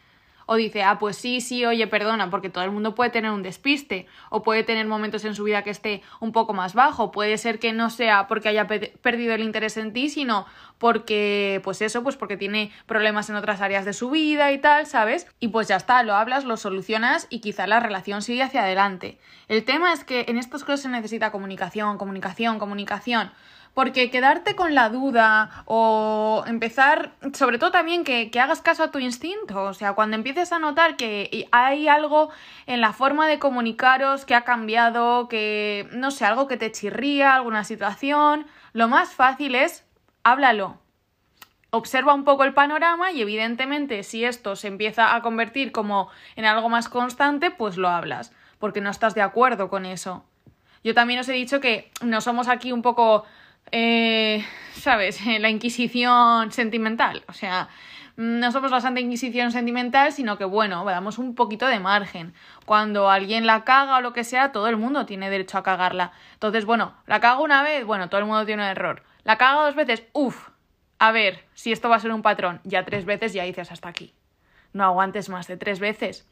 o 0.47 0.57
dice, 0.57 0.83
ah, 0.83 0.99
pues 0.99 1.17
sí, 1.17 1.41
sí, 1.41 1.65
oye, 1.65 1.87
perdona, 1.87 2.31
porque 2.31 2.49
todo 2.49 2.65
el 2.65 2.71
mundo 2.71 2.95
puede 2.95 3.11
tener 3.11 3.31
un 3.31 3.43
despiste, 3.43 4.07
o 4.31 4.43
puede 4.43 4.63
tener 4.63 4.87
momentos 4.87 5.25
en 5.25 5.35
su 5.35 5.45
vida 5.45 5.63
que 5.63 5.71
esté 5.71 6.03
un 6.21 6.33
poco 6.33 6.53
más 6.53 6.75
bajo, 6.75 7.11
puede 7.11 7.37
ser 7.37 7.59
que 7.59 7.73
no 7.73 7.91
sea 7.91 8.29
porque 8.29 8.49
haya 8.49 8.67
perdido 8.67 9.35
el 9.35 9.43
interés 9.43 9.77
en 9.77 9.93
ti, 9.93 10.09
sino 10.09 10.47
porque, 10.79 11.61
pues 11.65 11.83
eso, 11.83 12.03
pues 12.03 12.17
porque 12.17 12.37
tiene 12.37 12.71
problemas 12.87 13.29
en 13.31 13.37
otras 13.37 13.61
áreas 13.61 13.85
de 13.85 13.93
su 13.93 14.11
vida 14.11 14.53
y 14.53 14.59
tal, 14.59 14.87
¿sabes? 14.87 15.27
Y 15.41 15.49
pues 15.49 15.69
ya 15.69 15.77
está, 15.77 16.03
lo 16.03 16.15
hablas, 16.15 16.45
lo 16.45 16.57
solucionas 16.57 17.27
y 17.31 17.41
quizá 17.41 17.67
la 17.67 17.81
relación 17.81 18.23
sigue 18.23 18.43
hacia 18.43 18.63
adelante. 18.63 19.19
El 19.49 19.65
tema 19.65 19.93
es 19.93 20.05
que 20.05 20.27
en 20.29 20.39
estos 20.39 20.65
casos 20.65 20.81
se 20.81 20.89
necesita 20.89 21.33
comunicación, 21.33 21.99
comunicación, 21.99 22.59
comunicación. 22.59 23.33
Porque 23.77 24.11
quedarte 24.11 24.57
con 24.57 24.75
la 24.75 24.89
duda 24.89 25.51
o 25.67 26.45
empezar, 26.47 27.13
sobre 27.35 27.59
todo 27.59 27.73
también 27.73 28.05
que, 28.05 28.31
hagas 28.41 28.63
caso 28.63 28.85
a 28.85 28.91
tu 28.91 28.99
instinto, 28.99 29.65
o 29.65 29.75
sea, 29.75 29.93
cuando 29.93 30.17
empieces 30.17 30.51
a 30.53 30.59
notar 30.59 30.97
que 30.97 31.47
hay 31.53 31.87
algo 31.87 32.31
en 32.67 32.81
la 32.81 32.95
forma 32.95 33.29
de 33.29 33.39
comunicaros 33.39 34.25
que 34.25 34.35
ha 34.35 34.45
cambiado, 34.45 35.29
que, 35.29 35.91
no 35.93 36.11
sé, 36.11 36.25
algo 36.25 36.49
que 36.49 36.57
te 36.57 36.73
chirría, 36.73 37.35
alguna 37.35 37.65
situación, 37.65 38.47
lo 38.73 38.89
más 38.89 39.11
fácil 39.13 39.55
es 39.55 39.85
háblalo. 40.23 40.79
Observa 41.69 42.15
un 42.15 42.25
poco 42.25 42.45
el 42.45 42.55
panorama 42.55 43.13
y 43.13 43.21
evidentemente 43.21 44.05
si 44.05 44.25
esto 44.25 44.57
se 44.57 44.69
empieza 44.69 45.15
a 45.15 45.21
convertir 45.21 45.71
como 45.71 46.09
en 46.35 46.47
algo 46.47 46.71
más 46.71 46.89
constante, 46.89 47.51
pues 47.51 47.77
lo 47.77 47.91
hablas, 47.91 48.33
porque 48.59 48.81
no 48.81 48.89
estás 48.89 49.15
de 49.15 49.21
acuerdo 49.21 49.69
con 49.69 49.85
eso. 49.85 50.25
Yo 50.83 50.95
también 50.95 51.21
os 51.21 51.29
he 51.29 51.35
dicho 51.35 51.61
que 51.61 51.91
no 52.01 52.23
somos 52.23 52.49
aquí 52.49 52.73
un 52.73 52.81
poco 52.81 53.27
eh, 53.73 54.45
¿sabes? 54.75 55.25
La 55.27 55.49
Inquisición 55.49 56.53
sentimental. 56.53 57.25
O 57.29 57.33
sea, 57.33 57.69
no 58.17 58.51
somos 58.51 58.71
la 58.71 58.81
Santa 58.81 59.01
Inquisición 59.01 59.53
sentimental, 59.53 60.13
sino 60.13 60.39
que 60.39 60.45
bueno, 60.45 60.85
damos 60.85 61.19
un 61.19 61.35
poquito 61.35 61.67
de 61.67 61.81
margen. 61.81 62.33
Cuando 62.65 63.11
alguien 63.11 63.47
la 63.47 63.65
caga 63.65 63.99
o 63.99 64.01
lo 64.01 64.13
que 64.13 64.25
sea, 64.25 64.53
todo 64.53 64.69
el 64.69 64.77
mundo 64.77 65.05
tiene 65.05 65.29
derecho 65.29 65.59
a 65.59 65.63
cagarla. 65.63 66.13
Entonces, 66.33 66.65
bueno, 66.65 66.95
la 67.07 67.21
cago 67.21 67.45
una 67.45 67.63
vez, 67.63 67.85
bueno, 67.85 68.09
todo 68.09 68.21
el 68.21 68.27
mundo 68.27 68.47
tiene 68.47 68.63
un 68.63 68.69
error. 68.69 69.03
La 69.25 69.37
cago 69.37 69.65
dos 69.65 69.75
veces, 69.75 70.05
uff, 70.13 70.49
a 70.99 71.13
ver 71.13 71.45
si 71.55 71.73
esto 71.73 71.89
va 71.89 71.97
a 71.97 72.01
ser 72.01 72.13
un 72.13 72.23
patrón. 72.23 72.61
Ya 72.65 72.85
tres 72.85 73.05
veces 73.05 73.33
ya 73.33 73.45
dices 73.45 73.71
hasta 73.71 73.89
aquí. 73.89 74.15
No 74.73 74.85
aguantes 74.85 75.29
más 75.29 75.47
de 75.47 75.57
tres 75.57 75.79
veces. 75.79 76.27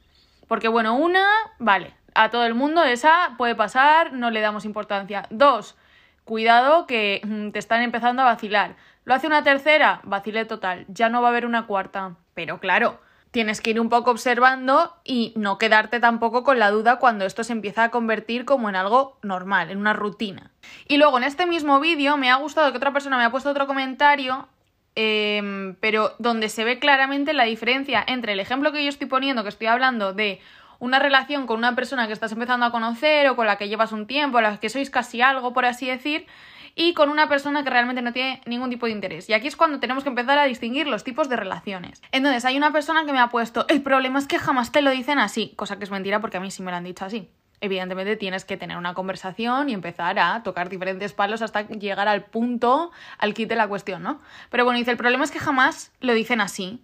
Porque 0.49 0.69
bueno, 0.69 0.95
una, 0.95 1.27
vale, 1.59 1.95
a 2.15 2.31
todo 2.31 2.47
el 2.47 2.55
mundo 2.55 2.83
esa 2.85 3.35
puede 3.37 3.55
pasar, 3.55 4.13
no 4.13 4.31
le 4.31 4.41
damos 4.41 4.65
importancia. 4.65 5.27
Dos, 5.31 5.77
cuidado 6.25 6.87
que 6.87 7.21
mm, 7.25 7.51
te 7.51 7.59
están 7.59 7.83
empezando 7.83 8.23
a 8.23 8.27
vacilar. 8.27 8.77
Lo 9.05 9.15
hace 9.15 9.27
una 9.27 9.43
tercera, 9.43 10.01
vacile 10.05 10.45
total, 10.45 10.87
ya 10.89 11.09
no 11.09 11.21
va 11.23 11.29
a 11.29 11.31
haber 11.31 11.47
una 11.47 11.67
cuarta. 11.67 12.17
Pero 12.35 12.59
claro, 12.59 13.01
tienes 13.31 13.61
que 13.61 13.71
ir 13.71 13.81
un 13.81 13.89
poco 13.89 14.11
observando 14.11 14.97
y 15.05 15.33
no 15.37 15.59
quedarte 15.59 16.01
tampoco 16.01 16.43
con 16.43 16.59
la 16.59 16.71
duda 16.71 16.99
cuando 16.99 17.25
esto 17.25 17.45
se 17.45 17.53
empieza 17.53 17.85
a 17.85 17.91
convertir 17.91 18.45
como 18.45 18.69
en 18.69 18.77
algo 18.77 19.19
normal, 19.23 19.71
en 19.71 19.79
una 19.79 19.93
rutina. 19.93 20.51
Y 20.89 20.97
luego 20.97 21.19
en 21.19 21.25
este 21.25 21.47
mismo 21.47 21.81
vídeo 21.81 22.17
me 22.17 22.31
ha 22.31 22.37
gustado 22.37 22.71
que 22.73 22.79
otra 22.79 22.93
persona 22.93 23.19
me 23.19 23.25
ha 23.25 23.31
puesto 23.31 23.51
otro 23.51 23.67
comentario 23.67 24.49
Em, 24.97 25.75
pero 25.81 26.15
donde 26.21 26.49
se 26.49 26.63
ve 26.63 26.79
claramente 26.79 27.33
la 27.33 27.45
diferencia 27.45 28.05
entre 28.07 28.33
el 28.35 28.41
ejemplo 28.41 28.71
que 28.71 28.85
yo 28.85 28.89
estoy 28.89 29.09
poniendo, 29.09 29.43
que 29.43 29.49
estoy 29.49 29.67
hablando 29.67 30.13
de 30.13 30.41
una 30.79 30.99
relación 30.99 31.47
con 31.47 31.59
una 31.59 31.75
persona 31.75 32.07
que 32.07 32.13
estás 32.13 32.33
empezando 32.33 32.67
a 32.67 32.71
conocer 32.71 33.29
o 33.29 33.37
con 33.37 33.47
la 33.47 33.57
que 33.57 33.69
llevas 33.69 33.93
un 33.93 34.07
tiempo, 34.07 34.41
la 34.41 34.59
que 34.59 34.69
sois 34.69 34.91
casi 34.91 35.23
algo, 35.23 35.53
por 35.53 35.65
así 35.65 35.87
decir, 35.87 36.27
y 36.75 36.95
con 36.95 37.09
una 37.09 37.29
persona 37.29 37.63
que 37.63 37.71
realmente 37.71 38.03
no 38.03 38.13
tiene 38.13 38.41
ningún 38.47 38.71
tipo 38.71 38.87
de 38.87 38.93
interés. 38.93 39.29
Y 39.29 39.33
aquí 39.33 39.47
es 39.47 39.57
cuando 39.57 39.81
tenemos 39.81 40.03
que 40.03 40.11
empezar 40.11 40.39
a 40.39 40.45
distinguir 40.45 40.87
los 40.87 41.05
tipos 41.05 41.29
de 41.29 41.37
relaciones. 41.37 42.03
Entonces, 42.13 42.45
hay 42.45 42.57
una 42.57 42.73
persona 42.73 43.05
que 43.05 43.13
me 43.13 43.21
ha 43.21 43.29
puesto, 43.29 43.67
el 43.69 43.83
problema 43.83 44.19
es 44.19 44.27
que 44.27 44.39
jamás 44.39 44.73
te 44.73 44.83
lo 44.83 44.91
dicen 44.91 45.19
así, 45.19 45.53
cosa 45.57 45.79
que 45.79 45.85
es 45.85 45.91
mentira 45.91 46.21
porque 46.21 46.39
a 46.39 46.41
mí 46.41 46.51
sí 46.51 46.63
me 46.63 46.71
lo 46.71 46.77
han 46.77 46.85
dicho 46.85 47.05
así 47.05 47.31
evidentemente 47.65 48.17
tienes 48.17 48.45
que 48.45 48.57
tener 48.57 48.77
una 48.77 48.95
conversación 48.95 49.69
y 49.69 49.73
empezar 49.73 50.19
a 50.19 50.43
tocar 50.43 50.69
diferentes 50.69 51.13
palos 51.13 51.43
hasta 51.43 51.67
llegar 51.69 52.09
al 52.09 52.25
punto, 52.25 52.91
al 53.19 53.35
kit 53.35 53.49
de 53.49 53.57
la 53.57 53.67
cuestión, 53.69 54.03
¿no? 54.03 54.21
Pero 54.51 54.65
bueno, 54.65 54.79
dice, 54.79 54.91
el 54.91 54.97
problema 54.97 55.25
es 55.25 55.31
que 55.31 55.39
jamás 55.39 55.93
lo 56.01 56.13
dicen 56.15 56.41
así. 56.41 56.81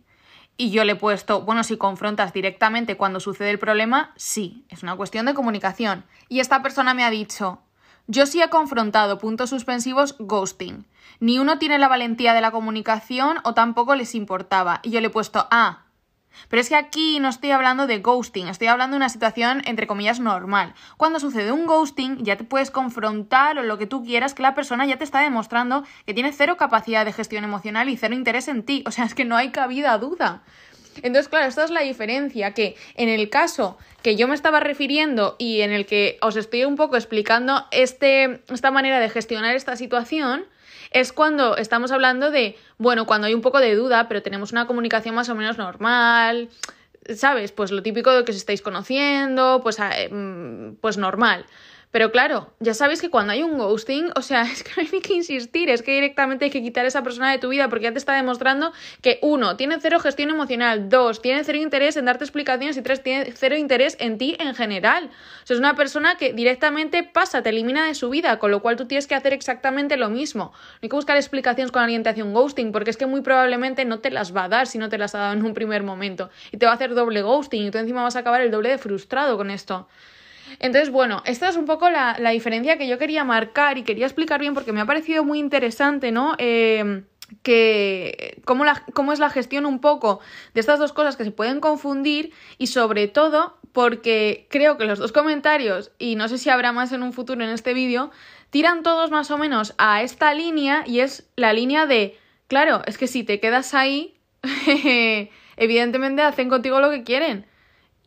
Y 0.60 0.70
yo 0.70 0.84
le 0.84 0.92
he 0.92 0.96
puesto, 0.96 1.40
bueno, 1.40 1.64
si 1.64 1.78
confrontas 1.78 2.34
directamente 2.34 2.98
cuando 2.98 3.18
sucede 3.18 3.48
el 3.48 3.58
problema, 3.58 4.12
sí, 4.16 4.66
es 4.68 4.82
una 4.82 4.94
cuestión 4.94 5.24
de 5.24 5.32
comunicación. 5.32 6.04
Y 6.28 6.40
esta 6.40 6.60
persona 6.60 6.92
me 6.92 7.02
ha 7.02 7.08
dicho, 7.08 7.62
yo 8.08 8.26
sí 8.26 8.42
he 8.42 8.50
confrontado 8.50 9.16
puntos 9.16 9.48
suspensivos 9.48 10.16
ghosting. 10.18 10.84
Ni 11.18 11.38
uno 11.38 11.58
tiene 11.58 11.78
la 11.78 11.88
valentía 11.88 12.34
de 12.34 12.42
la 12.42 12.50
comunicación 12.50 13.38
o 13.44 13.54
tampoco 13.54 13.94
les 13.94 14.14
importaba. 14.14 14.80
Y 14.82 14.90
yo 14.90 15.00
le 15.00 15.06
he 15.06 15.10
puesto, 15.10 15.48
ah, 15.50 15.84
pero 16.48 16.60
es 16.60 16.68
que 16.68 16.76
aquí 16.76 17.20
no 17.20 17.28
estoy 17.28 17.50
hablando 17.50 17.86
de 17.86 17.98
ghosting, 17.98 18.48
estoy 18.48 18.68
hablando 18.68 18.94
de 18.94 18.98
una 18.98 19.08
situación 19.08 19.62
entre 19.64 19.86
comillas 19.86 20.20
normal. 20.20 20.74
Cuando 20.96 21.20
sucede 21.20 21.52
un 21.52 21.66
ghosting 21.66 22.24
ya 22.24 22.36
te 22.36 22.44
puedes 22.44 22.70
confrontar 22.70 23.58
o 23.58 23.62
lo 23.62 23.78
que 23.78 23.86
tú 23.86 24.04
quieras 24.04 24.34
que 24.34 24.42
la 24.42 24.54
persona 24.54 24.86
ya 24.86 24.96
te 24.96 25.04
está 25.04 25.20
demostrando 25.20 25.84
que 26.06 26.14
tiene 26.14 26.32
cero 26.32 26.56
capacidad 26.56 27.04
de 27.04 27.12
gestión 27.12 27.44
emocional 27.44 27.88
y 27.88 27.96
cero 27.96 28.14
interés 28.14 28.48
en 28.48 28.62
ti. 28.64 28.84
O 28.86 28.90
sea, 28.90 29.04
es 29.04 29.14
que 29.14 29.24
no 29.24 29.36
hay 29.36 29.50
cabida 29.50 29.92
a 29.92 29.98
duda. 29.98 30.42
Entonces, 31.02 31.28
claro, 31.28 31.46
esta 31.46 31.64
es 31.64 31.70
la 31.70 31.80
diferencia, 31.80 32.52
que 32.52 32.76
en 32.94 33.08
el 33.08 33.30
caso 33.30 33.78
que 34.02 34.16
yo 34.16 34.28
me 34.28 34.34
estaba 34.34 34.60
refiriendo 34.60 35.36
y 35.38 35.60
en 35.60 35.72
el 35.72 35.86
que 35.86 36.18
os 36.20 36.36
estoy 36.36 36.64
un 36.64 36.76
poco 36.76 36.96
explicando 36.96 37.64
este, 37.70 38.42
esta 38.48 38.70
manera 38.70 38.98
de 39.00 39.08
gestionar 39.08 39.54
esta 39.54 39.76
situación, 39.76 40.44
es 40.90 41.12
cuando 41.12 41.56
estamos 41.56 41.92
hablando 41.92 42.30
de, 42.30 42.56
bueno, 42.78 43.06
cuando 43.06 43.26
hay 43.26 43.34
un 43.34 43.42
poco 43.42 43.60
de 43.60 43.74
duda, 43.74 44.08
pero 44.08 44.22
tenemos 44.22 44.52
una 44.52 44.66
comunicación 44.66 45.14
más 45.14 45.28
o 45.28 45.34
menos 45.34 45.56
normal, 45.58 46.48
¿sabes? 47.14 47.52
Pues 47.52 47.70
lo 47.70 47.82
típico 47.82 48.12
de 48.12 48.24
que 48.24 48.32
os 48.32 48.36
estáis 48.36 48.62
conociendo, 48.62 49.60
pues, 49.62 49.78
eh, 49.78 50.08
mm, 50.10 50.76
pues 50.80 50.96
normal. 50.96 51.46
Pero 51.90 52.12
claro, 52.12 52.52
ya 52.60 52.72
sabéis 52.72 53.00
que 53.00 53.10
cuando 53.10 53.32
hay 53.32 53.42
un 53.42 53.58
ghosting, 53.58 54.10
o 54.14 54.22
sea, 54.22 54.42
es 54.52 54.62
que 54.62 54.70
no 54.76 54.88
hay 54.92 55.00
que 55.00 55.14
insistir, 55.14 55.70
es 55.70 55.82
que 55.82 55.92
directamente 55.92 56.44
hay 56.44 56.50
que 56.50 56.62
quitar 56.62 56.84
a 56.84 56.88
esa 56.88 57.02
persona 57.02 57.32
de 57.32 57.38
tu 57.38 57.48
vida 57.48 57.68
porque 57.68 57.84
ya 57.84 57.92
te 57.92 57.98
está 57.98 58.14
demostrando 58.14 58.72
que 59.02 59.18
uno, 59.22 59.56
tiene 59.56 59.78
cero 59.80 59.98
gestión 59.98 60.30
emocional, 60.30 60.88
dos, 60.88 61.20
tiene 61.20 61.42
cero 61.42 61.58
interés 61.58 61.96
en 61.96 62.04
darte 62.04 62.24
explicaciones 62.24 62.76
y 62.76 62.82
tres, 62.82 63.02
tiene 63.02 63.32
cero 63.34 63.56
interés 63.56 63.96
en 63.98 64.18
ti 64.18 64.36
en 64.38 64.54
general. 64.54 65.10
O 65.42 65.46
sea, 65.46 65.54
es 65.54 65.60
una 65.60 65.74
persona 65.74 66.16
que 66.16 66.32
directamente 66.32 67.02
pasa, 67.02 67.42
te 67.42 67.48
elimina 67.48 67.86
de 67.86 67.94
su 67.94 68.08
vida, 68.08 68.38
con 68.38 68.52
lo 68.52 68.62
cual 68.62 68.76
tú 68.76 68.86
tienes 68.86 69.08
que 69.08 69.16
hacer 69.16 69.32
exactamente 69.32 69.96
lo 69.96 70.10
mismo. 70.10 70.52
No 70.52 70.78
hay 70.82 70.88
que 70.88 70.96
buscar 70.96 71.16
explicaciones 71.16 71.72
con 71.72 71.90
un 71.90 72.34
ghosting 72.34 72.72
porque 72.72 72.90
es 72.90 72.96
que 72.96 73.06
muy 73.06 73.20
probablemente 73.20 73.84
no 73.84 73.98
te 73.98 74.10
las 74.10 74.34
va 74.34 74.44
a 74.44 74.48
dar 74.48 74.66
si 74.66 74.78
no 74.78 74.88
te 74.88 74.98
las 74.98 75.14
ha 75.14 75.18
dado 75.18 75.32
en 75.32 75.44
un 75.44 75.54
primer 75.54 75.82
momento 75.82 76.30
y 76.52 76.58
te 76.58 76.66
va 76.66 76.72
a 76.72 76.74
hacer 76.76 76.94
doble 76.94 77.22
ghosting 77.22 77.66
y 77.66 77.70
tú 77.70 77.78
encima 77.78 78.02
vas 78.02 78.16
a 78.16 78.20
acabar 78.20 78.40
el 78.42 78.50
doble 78.50 78.68
de 78.68 78.78
frustrado 78.78 79.36
con 79.36 79.50
esto. 79.50 79.88
Entonces, 80.58 80.90
bueno, 80.90 81.22
esta 81.26 81.48
es 81.48 81.56
un 81.56 81.66
poco 81.66 81.90
la, 81.90 82.16
diferencia 82.30 82.78
que 82.78 82.88
yo 82.88 82.98
quería 82.98 83.24
marcar 83.24 83.78
y 83.78 83.82
quería 83.82 84.06
explicar 84.06 84.40
bien 84.40 84.54
porque 84.54 84.72
me 84.72 84.80
ha 84.80 84.86
parecido 84.86 85.24
muy 85.24 85.38
interesante, 85.38 86.12
¿no? 86.12 86.34
Eh, 86.38 87.04
que 87.42 88.40
cómo, 88.44 88.64
la, 88.64 88.82
cómo 88.92 89.12
es 89.12 89.18
la 89.18 89.30
gestión 89.30 89.66
un 89.66 89.80
poco 89.80 90.20
de 90.54 90.60
estas 90.60 90.78
dos 90.78 90.92
cosas 90.92 91.16
que 91.16 91.24
se 91.24 91.30
pueden 91.30 91.60
confundir 91.60 92.32
y 92.58 92.66
sobre 92.68 93.08
todo 93.08 93.58
porque 93.72 94.48
creo 94.50 94.76
que 94.76 94.84
los 94.84 94.98
dos 94.98 95.12
comentarios, 95.12 95.92
y 95.98 96.16
no 96.16 96.28
sé 96.28 96.38
si 96.38 96.50
habrá 96.50 96.72
más 96.72 96.92
en 96.92 97.02
un 97.02 97.12
futuro 97.12 97.42
en 97.44 97.50
este 97.50 97.72
vídeo, 97.72 98.10
tiran 98.50 98.82
todos 98.82 99.10
más 99.10 99.30
o 99.30 99.38
menos 99.38 99.74
a 99.78 100.02
esta 100.02 100.34
línea 100.34 100.82
y 100.86 101.00
es 101.00 101.28
la 101.36 101.52
línea 101.52 101.86
de, 101.86 102.18
claro, 102.48 102.82
es 102.86 102.98
que 102.98 103.06
si 103.06 103.22
te 103.22 103.38
quedas 103.38 103.74
ahí, 103.74 104.16
evidentemente 105.56 106.22
hacen 106.22 106.48
contigo 106.48 106.80
lo 106.80 106.90
que 106.90 107.04
quieren. 107.04 107.46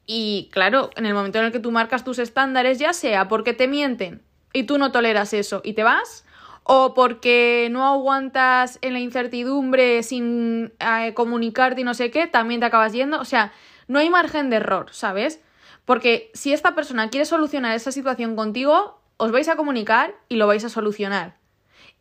Y 0.06 0.50
claro, 0.52 0.90
en 0.96 1.06
el 1.06 1.14
momento 1.14 1.40
en 1.40 1.46
el 1.46 1.52
que 1.52 1.60
tú 1.60 1.72
marcas 1.72 2.04
tus 2.04 2.20
estándares, 2.20 2.80
ya 2.80 2.94
sea 2.94 3.28
porque 3.28 3.54
te 3.54 3.68
mienten 3.68 4.22
y 4.52 4.64
tú 4.64 4.78
no 4.78 4.92
toleras 4.92 5.34
eso 5.34 5.62
y 5.64 5.74
te 5.74 5.84
vas, 5.84 6.26
o 6.64 6.94
porque 6.94 7.68
no 7.72 7.86
aguantas 7.86 8.80
en 8.82 8.94
la 8.94 9.00
incertidumbre 9.00 10.04
sin 10.04 10.74
eh, 10.80 11.14
comunicarte 11.14 11.82
y 11.82 11.84
no 11.84 11.94
sé 11.94 12.12
qué, 12.12 12.28
también 12.28 12.60
te 12.60 12.66
acabas 12.66 12.94
yendo. 12.94 13.20
O 13.20 13.26
sea, 13.26 13.52
no 13.88 14.00
hay 14.00 14.10
margen 14.10 14.50
de 14.50 14.58
error, 14.58 14.88
¿sabes? 14.92 15.42
Porque 15.86 16.32
si 16.34 16.54
esta 16.54 16.76
persona 16.76 17.10
quiere 17.10 17.26
solucionar 17.26 17.76
esa 17.76 17.92
situación 17.92 18.36
contigo, 18.36 19.02
os 19.18 19.32
vais 19.32 19.50
a 19.50 19.56
comunicar 19.56 20.16
y 20.30 20.38
lo 20.38 20.48
vais 20.48 20.64
a 20.64 20.70
solucionar. 20.70 21.38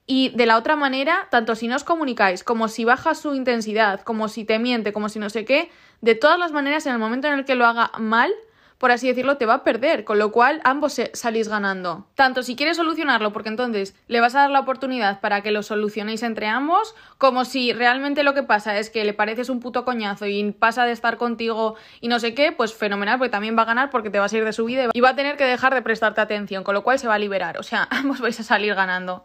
Y 0.07 0.31
de 0.31 0.47
la 0.47 0.57
otra 0.57 0.77
manera, 0.77 1.29
tanto 1.31 1.55
si 1.55 1.69
no 1.69 1.77
os 1.77 1.85
comunicáis, 1.85 2.45
como 2.45 2.69
si 2.69 2.85
baja 2.85 3.15
su 3.15 3.35
intensidad, 3.35 4.01
como 4.03 4.29
si 4.29 4.45
te 4.45 4.59
miente, 4.59 4.93
como 4.93 5.09
si 5.09 5.19
no 5.19 5.31
sé 5.31 5.45
qué, 5.45 5.71
de 6.03 6.15
todas 6.15 6.39
las 6.39 6.53
maneras, 6.53 6.85
en 6.85 6.93
el 6.93 6.99
momento 6.99 7.29
en 7.29 7.35
el 7.35 7.45
que 7.47 7.55
lo 7.55 7.65
haga 7.65 7.91
mal, 7.99 8.33
por 8.83 8.91
así 8.91 9.07
decirlo, 9.07 9.37
te 9.37 9.47
va 9.47 9.55
a 9.55 9.63
perder, 9.63 10.03
con 10.03 10.19
lo 10.19 10.33
cual 10.33 10.61
ambos 10.65 11.01
salís 11.13 11.47
ganando. 11.47 12.09
Tanto 12.17 12.43
si 12.43 12.57
quieres 12.57 12.77
solucionarlo, 12.77 13.33
porque 13.33 13.49
entonces 13.49 13.95
le 14.09 14.21
vas 14.21 14.35
a 14.35 14.41
dar 14.41 14.51
la 14.51 14.59
oportunidad 14.59 15.21
para 15.21 15.41
que 15.41 15.53
lo 15.53 15.63
solucionéis 15.63 16.25
entre 16.25 16.49
ambos, 16.49 16.97
como 17.17 17.45
si 17.45 17.73
realmente 17.73 18.25
lo 18.25 18.35
que 18.35 18.43
pasa 18.43 18.77
es 18.81 18.91
que 18.91 19.05
le 19.05 19.15
pareces 19.15 19.51
un 19.51 19.61
puto 19.61 19.85
coñazo 19.85 20.27
y 20.27 20.51
pasa 20.51 20.85
de 20.85 20.91
estar 20.91 21.17
contigo 21.17 21.77
y 22.01 22.09
no 22.09 22.19
sé 22.19 22.35
qué, 22.35 22.51
pues 22.51 22.75
fenomenal, 22.75 23.19
porque 23.19 23.31
también 23.31 23.57
va 23.57 23.63
a 23.63 23.67
ganar 23.67 23.91
porque 23.91 24.11
te 24.11 24.19
vas 24.19 24.33
a 24.33 24.39
ir 24.39 24.45
de 24.45 24.53
su 24.53 24.65
vida 24.65 24.91
y 24.93 25.01
va 25.01 25.11
a 25.11 25.15
tener 25.15 25.37
que 25.37 25.45
dejar 25.45 25.73
de 25.73 25.83
prestarte 25.83 26.21
atención, 26.21 26.65
con 26.65 26.75
lo 26.75 26.83
cual 26.83 26.99
se 26.99 27.07
va 27.07 27.15
a 27.15 27.21
liberar. 27.21 27.59
O 27.61 27.63
sea, 27.63 27.87
ambos 27.91 28.21
vais 28.21 28.41
a 28.41 28.43
salir 28.43 28.75
ganando. 28.75 29.23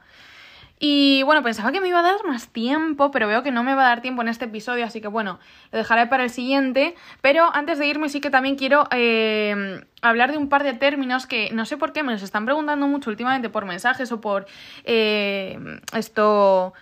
Y 0.79 1.23
bueno, 1.23 1.41
pensaba 1.43 1.71
que 1.71 1.81
me 1.81 1.87
iba 1.87 1.99
a 1.99 2.03
dar 2.03 2.23
más 2.25 2.49
tiempo, 2.49 3.09
pero 3.11 3.27
veo 3.27 3.43
que 3.43 3.51
no 3.51 3.63
me 3.63 3.73
va 3.73 3.85
a 3.85 3.89
dar 3.89 4.01
tiempo 4.01 4.21
en 4.21 4.27
este 4.27 4.45
episodio, 4.45 4.85
así 4.85 5.01
que 5.01 5.07
bueno, 5.07 5.39
lo 5.71 5.77
dejaré 5.79 6.07
para 6.07 6.23
el 6.23 6.29
siguiente. 6.29 6.95
Pero 7.21 7.49
antes 7.53 7.79
de 7.79 7.87
irme 7.87 8.09
sí 8.09 8.21
que 8.21 8.29
también 8.29 8.55
quiero 8.55 8.87
eh, 8.91 9.81
hablar 10.01 10.31
de 10.31 10.37
un 10.37 10.49
par 10.49 10.63
de 10.63 10.73
términos 10.73 11.25
que 11.25 11.49
no 11.51 11.65
sé 11.65 11.77
por 11.77 11.93
qué 11.93 12.03
me 12.03 12.11
los 12.11 12.21
están 12.21 12.45
preguntando 12.45 12.87
mucho 12.87 13.09
últimamente 13.09 13.49
por 13.49 13.65
mensajes 13.65 14.11
o 14.11 14.21
por 14.21 14.45
eh, 14.83 15.59
esto... 15.93 16.73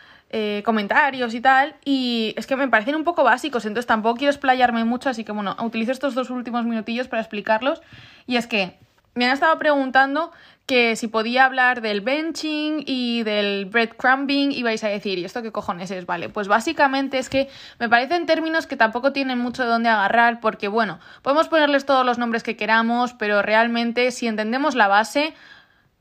Comentarios 0.66 1.34
y 1.34 1.40
tal, 1.40 1.78
y 1.86 2.34
es 2.36 2.46
que 2.46 2.58
me 2.58 2.68
parecen 2.68 2.96
un 2.96 3.06
poco 3.06 3.24
básicos, 3.24 3.66
entonces 3.66 3.88
tampoco 3.88 4.18
quiero 4.18 4.32
explayarme 4.32 4.84
mucho, 4.84 5.08
así 5.08 5.24
que 5.24 5.32
bueno, 5.32 5.56
utilizo 5.62 5.94
estos 5.94 6.14
dos 6.14 6.30
últimos 6.30 6.66
minutillos 6.66 7.08
para 7.08 7.22
explicarlos, 7.22 7.82
y 8.28 8.36
es 8.36 8.46
que 8.46 8.78
me 9.16 9.26
han 9.26 9.32
estado 9.32 9.58
preguntando 9.58 10.32
que 10.66 10.96
si 10.96 11.08
podía 11.08 11.46
hablar 11.46 11.82
del 11.82 12.02
benching 12.02 12.84
y 12.86 13.24
del 13.24 13.66
breadcrumbing 13.66 14.52
y 14.52 14.64
vais 14.64 14.84
a 14.84 14.90
decir, 14.90 15.18
¿y 15.20 15.26
esto 15.26 15.42
qué 15.42 15.52
cojones 15.52 15.90
es? 15.92 16.06
Vale, 16.06 16.28
pues 16.28 16.48
básicamente 16.48 17.18
es 17.18 17.30
que 17.30 17.48
me 17.80 17.88
parecen 17.88 18.26
términos 18.26 18.68
que 18.68 18.76
tampoco 18.76 19.14
tienen 19.14 19.40
mucho 19.40 19.64
de 19.64 19.70
dónde 19.70 19.90
agarrar 19.90 20.42
porque, 20.42 20.68
bueno, 20.68 21.00
podemos 21.22 21.48
ponerles 21.48 21.86
todos 21.86 22.06
los 22.06 22.18
nombres 22.18 22.44
que 22.44 22.58
queramos, 22.58 23.14
pero 23.14 23.42
realmente 23.42 24.12
si 24.12 24.28
entendemos 24.28 24.76
la 24.76 24.88
base, 24.88 25.34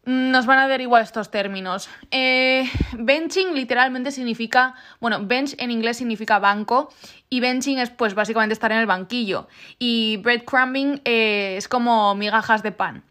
nos 0.07 0.47
van 0.47 0.59
a 0.59 0.69
dar 0.69 0.81
igual 0.81 1.03
estos 1.03 1.31
términos. 1.31 1.89
Eh, 2.11 2.69
benching 2.99 3.55
literalmente 3.55 4.11
significa, 4.11 4.75
bueno, 5.01 5.21
bench 5.25 5.55
en 5.59 5.71
inglés 5.71 5.97
significa 5.97 6.39
banco 6.39 6.93
y 7.31 7.41
benching 7.41 7.79
es 7.79 7.91
pues 7.91 8.15
básicamente 8.15 8.53
estar 8.53 8.73
en 8.73 8.79
el 8.79 8.87
banquillo 8.87 9.49
y 9.79 10.19
breadcrumbing 10.19 11.01
eh, 11.05 11.57
es 11.57 11.69
como 11.69 12.15
migajas 12.15 12.63
de 12.63 12.73
pan. 12.73 13.05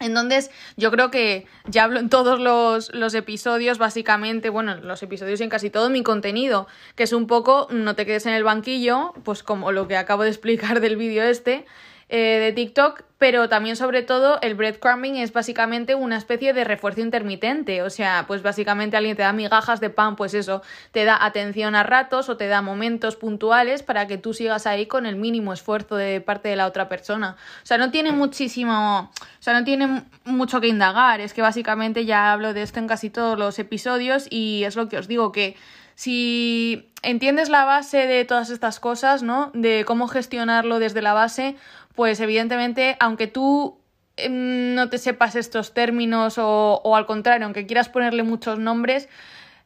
Entonces, 0.00 0.50
yo 0.76 0.92
creo 0.92 1.10
que 1.10 1.46
ya 1.66 1.84
hablo 1.84 1.98
en 1.98 2.08
todos 2.08 2.38
los, 2.38 2.94
los, 2.94 3.14
episodios, 3.14 3.78
básicamente, 3.78 4.48
bueno, 4.48 4.76
los 4.76 5.02
episodios 5.02 5.40
y 5.40 5.44
en 5.44 5.50
casi 5.50 5.70
todo 5.70 5.90
mi 5.90 6.04
contenido, 6.04 6.68
que 6.94 7.02
es 7.02 7.12
un 7.12 7.26
poco 7.26 7.66
no 7.70 7.96
te 7.96 8.06
quedes 8.06 8.26
en 8.26 8.34
el 8.34 8.44
banquillo, 8.44 9.12
pues 9.24 9.42
como 9.42 9.72
lo 9.72 9.88
que 9.88 9.96
acabo 9.96 10.22
de 10.22 10.28
explicar 10.28 10.80
del 10.80 10.96
vídeo 10.96 11.24
este, 11.24 11.66
eh, 12.10 12.38
de 12.40 12.52
TikTok, 12.52 13.02
pero 13.18 13.48
también 13.48 13.76
sobre 13.76 14.02
todo 14.02 14.38
el 14.40 14.54
breadcrumbing 14.54 15.16
es 15.16 15.32
básicamente 15.32 15.94
una 15.94 16.16
especie 16.16 16.54
de 16.54 16.64
refuerzo 16.64 17.02
intermitente, 17.02 17.82
o 17.82 17.90
sea, 17.90 18.24
pues 18.26 18.42
básicamente 18.42 18.96
alguien 18.96 19.14
te 19.14 19.22
da 19.22 19.32
migajas 19.34 19.80
de 19.80 19.90
pan, 19.90 20.16
pues 20.16 20.32
eso, 20.32 20.62
te 20.92 21.04
da 21.04 21.22
atención 21.22 21.74
a 21.74 21.82
ratos 21.82 22.28
o 22.30 22.36
te 22.36 22.46
da 22.46 22.62
momentos 22.62 23.16
puntuales 23.16 23.82
para 23.82 24.06
que 24.06 24.16
tú 24.16 24.32
sigas 24.32 24.66
ahí 24.66 24.86
con 24.86 25.04
el 25.04 25.16
mínimo 25.16 25.52
esfuerzo 25.52 25.96
de 25.96 26.20
parte 26.22 26.48
de 26.48 26.56
la 26.56 26.66
otra 26.66 26.88
persona. 26.88 27.36
O 27.62 27.66
sea, 27.66 27.76
no 27.76 27.90
tiene 27.90 28.12
muchísimo, 28.12 29.10
o 29.10 29.42
sea, 29.42 29.52
no 29.52 29.64
tiene 29.64 30.04
mucho 30.24 30.60
que 30.62 30.68
indagar, 30.68 31.20
es 31.20 31.34
que 31.34 31.42
básicamente 31.42 32.06
ya 32.06 32.32
hablo 32.32 32.54
de 32.54 32.62
esto 32.62 32.78
en 32.78 32.86
casi 32.86 33.10
todos 33.10 33.38
los 33.38 33.58
episodios 33.58 34.28
y 34.30 34.62
es 34.64 34.76
lo 34.76 34.88
que 34.88 34.96
os 34.96 35.08
digo 35.08 35.32
que 35.32 35.56
si 35.98 36.92
entiendes 37.02 37.48
la 37.48 37.64
base 37.64 38.06
de 38.06 38.24
todas 38.24 38.50
estas 38.50 38.78
cosas, 38.78 39.24
¿no? 39.24 39.50
De 39.52 39.84
cómo 39.84 40.06
gestionarlo 40.06 40.78
desde 40.78 41.02
la 41.02 41.12
base, 41.12 41.56
pues 41.96 42.20
evidentemente, 42.20 42.96
aunque 43.00 43.26
tú 43.26 43.80
em, 44.16 44.76
no 44.76 44.90
te 44.90 44.98
sepas 44.98 45.34
estos 45.34 45.74
términos 45.74 46.38
o, 46.38 46.80
o, 46.84 46.94
al 46.94 47.04
contrario, 47.04 47.46
aunque 47.46 47.66
quieras 47.66 47.88
ponerle 47.88 48.22
muchos 48.22 48.60
nombres, 48.60 49.08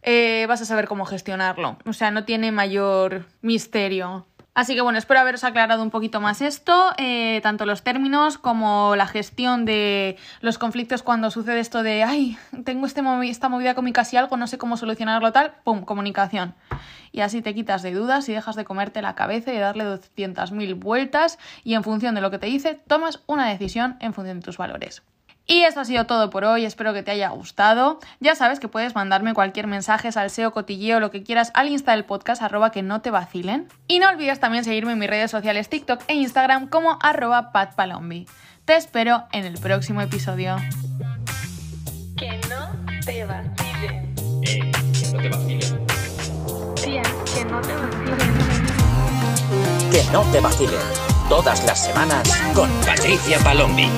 eh, 0.01 0.47
vas 0.49 0.63
a 0.63 0.65
saber 0.65 0.89
cómo 0.89 1.05
gestionarlo. 1.05 1.77
O 1.85 1.93
sea, 1.93 2.11
no 2.11 2.25
tiene 2.25 2.51
mayor 2.51 3.27
misterio. 3.43 4.25
Así 4.55 4.75
que 4.75 4.83
bueno, 4.83 4.99
espero 4.99 5.21
haberos 5.21 5.45
aclarado 5.45 5.83
un 5.83 5.91
poquito 5.91 6.21
más 6.21 6.43
esto, 6.43 6.91
eh, 6.99 7.41
tanto 7.43 7.65
los 7.65 7.83
términos 7.83 8.37
como 8.37 8.95
la 8.97 9.07
gestión 9.07 9.65
de 9.65 10.19
los 10.43 10.59
conflictos 10.59 11.03
cuando 11.03 11.31
sucede 11.31 11.61
esto 11.61 11.83
de, 11.83 12.05
ay, 12.05 12.37
tengo 12.65 12.85
este 12.85 13.01
esta 13.25 13.49
movida 13.49 13.75
con 13.75 13.87
mi 13.87 13.93
casi 13.93 14.19
algo, 14.19 14.37
no 14.37 14.47
sé 14.47 14.59
cómo 14.59 14.77
solucionarlo 14.77 15.33
tal, 15.33 15.55
¡pum! 15.65 15.87
Comunicación. 15.87 16.55
Y 17.13 17.21
así 17.21 17.41
te 17.41 17.55
quitas 17.55 17.83
de 17.83 17.93
dudas 17.93 18.29
y 18.29 18.35
dejas 18.35 18.55
de 18.55 18.67
comerte 18.67 19.01
la 19.01 19.15
cabeza 19.15 19.55
y 19.55 19.59
darle 19.59 19.85
200.000 19.85 20.79
vueltas 20.79 21.39
y 21.65 21.73
en 21.73 21.83
función 21.83 22.15
de 22.15 22.21
lo 22.21 22.31
que 22.31 22.39
te 22.39 22.47
dice, 22.47 22.79
tomas 22.87 23.23
una 23.27 23.49
decisión 23.49 23.97
en 24.01 24.13
función 24.13 24.41
de 24.41 24.45
tus 24.45 24.59
valores. 24.59 25.03
Y 25.47 25.63
esto 25.63 25.81
ha 25.81 25.85
sido 25.85 26.07
todo 26.07 26.31
por 26.31 26.45
hoy, 26.45 26.65
espero 26.65 26.95
que 26.95 27.03
te 27.03 27.11
haya 27.11 27.29
gustado. 27.31 27.99
Ya 28.21 28.35
sabes 28.35 28.61
que 28.61 28.69
puedes 28.69 28.95
mandarme 28.95 29.35
cualquier 29.35 29.67
mensaje, 29.67 30.13
salseo, 30.13 30.53
cotilleo, 30.53 31.01
lo 31.01 31.11
que 31.11 31.23
quieras 31.23 31.51
al 31.55 31.69
insta 31.69 31.93
del 31.93 32.05
podcast, 32.05 32.43
arroba 32.43 32.71
que 32.71 32.83
no 32.83 33.01
te 33.01 33.11
vacilen. 33.11 33.69
Y 33.89 33.99
no 33.99 34.09
olvides 34.09 34.41
también 34.41 34.65
seguirme 34.65 34.93
en 34.93 34.99
mis 34.99 35.11
redes 35.11 35.31
sociales 35.31 35.69
TikTok 35.69 36.03
e 36.07 36.15
Instagram 36.15 36.69
como 36.69 36.99
arroba 37.03 37.53
patpalombi. 37.53 38.27
Te 38.65 38.77
espero 38.77 39.25
en 39.33 39.45
el 39.45 39.59
próximo 39.59 40.01
episodio. 40.01 40.57
Que 42.17 42.41
no 42.49 42.71
te 43.05 43.25
vacilen. 43.25 44.15
Eh, 44.43 44.73
que 44.93 45.11
no 45.13 45.23
te 45.23 45.29
vacilen. 45.29 45.87
Tía, 46.77 47.03
que 47.35 47.45
no 47.45 47.61
te 47.61 47.75
vacilen. 47.75 48.19
Que 49.91 50.05
no 50.13 50.23
te 50.31 50.41
vacilen. 50.41 50.81
Todas 51.29 51.65
las 51.65 51.85
semanas 51.85 52.23
con 52.55 52.71
Patricia 52.87 53.39
Palombi. 53.41 53.89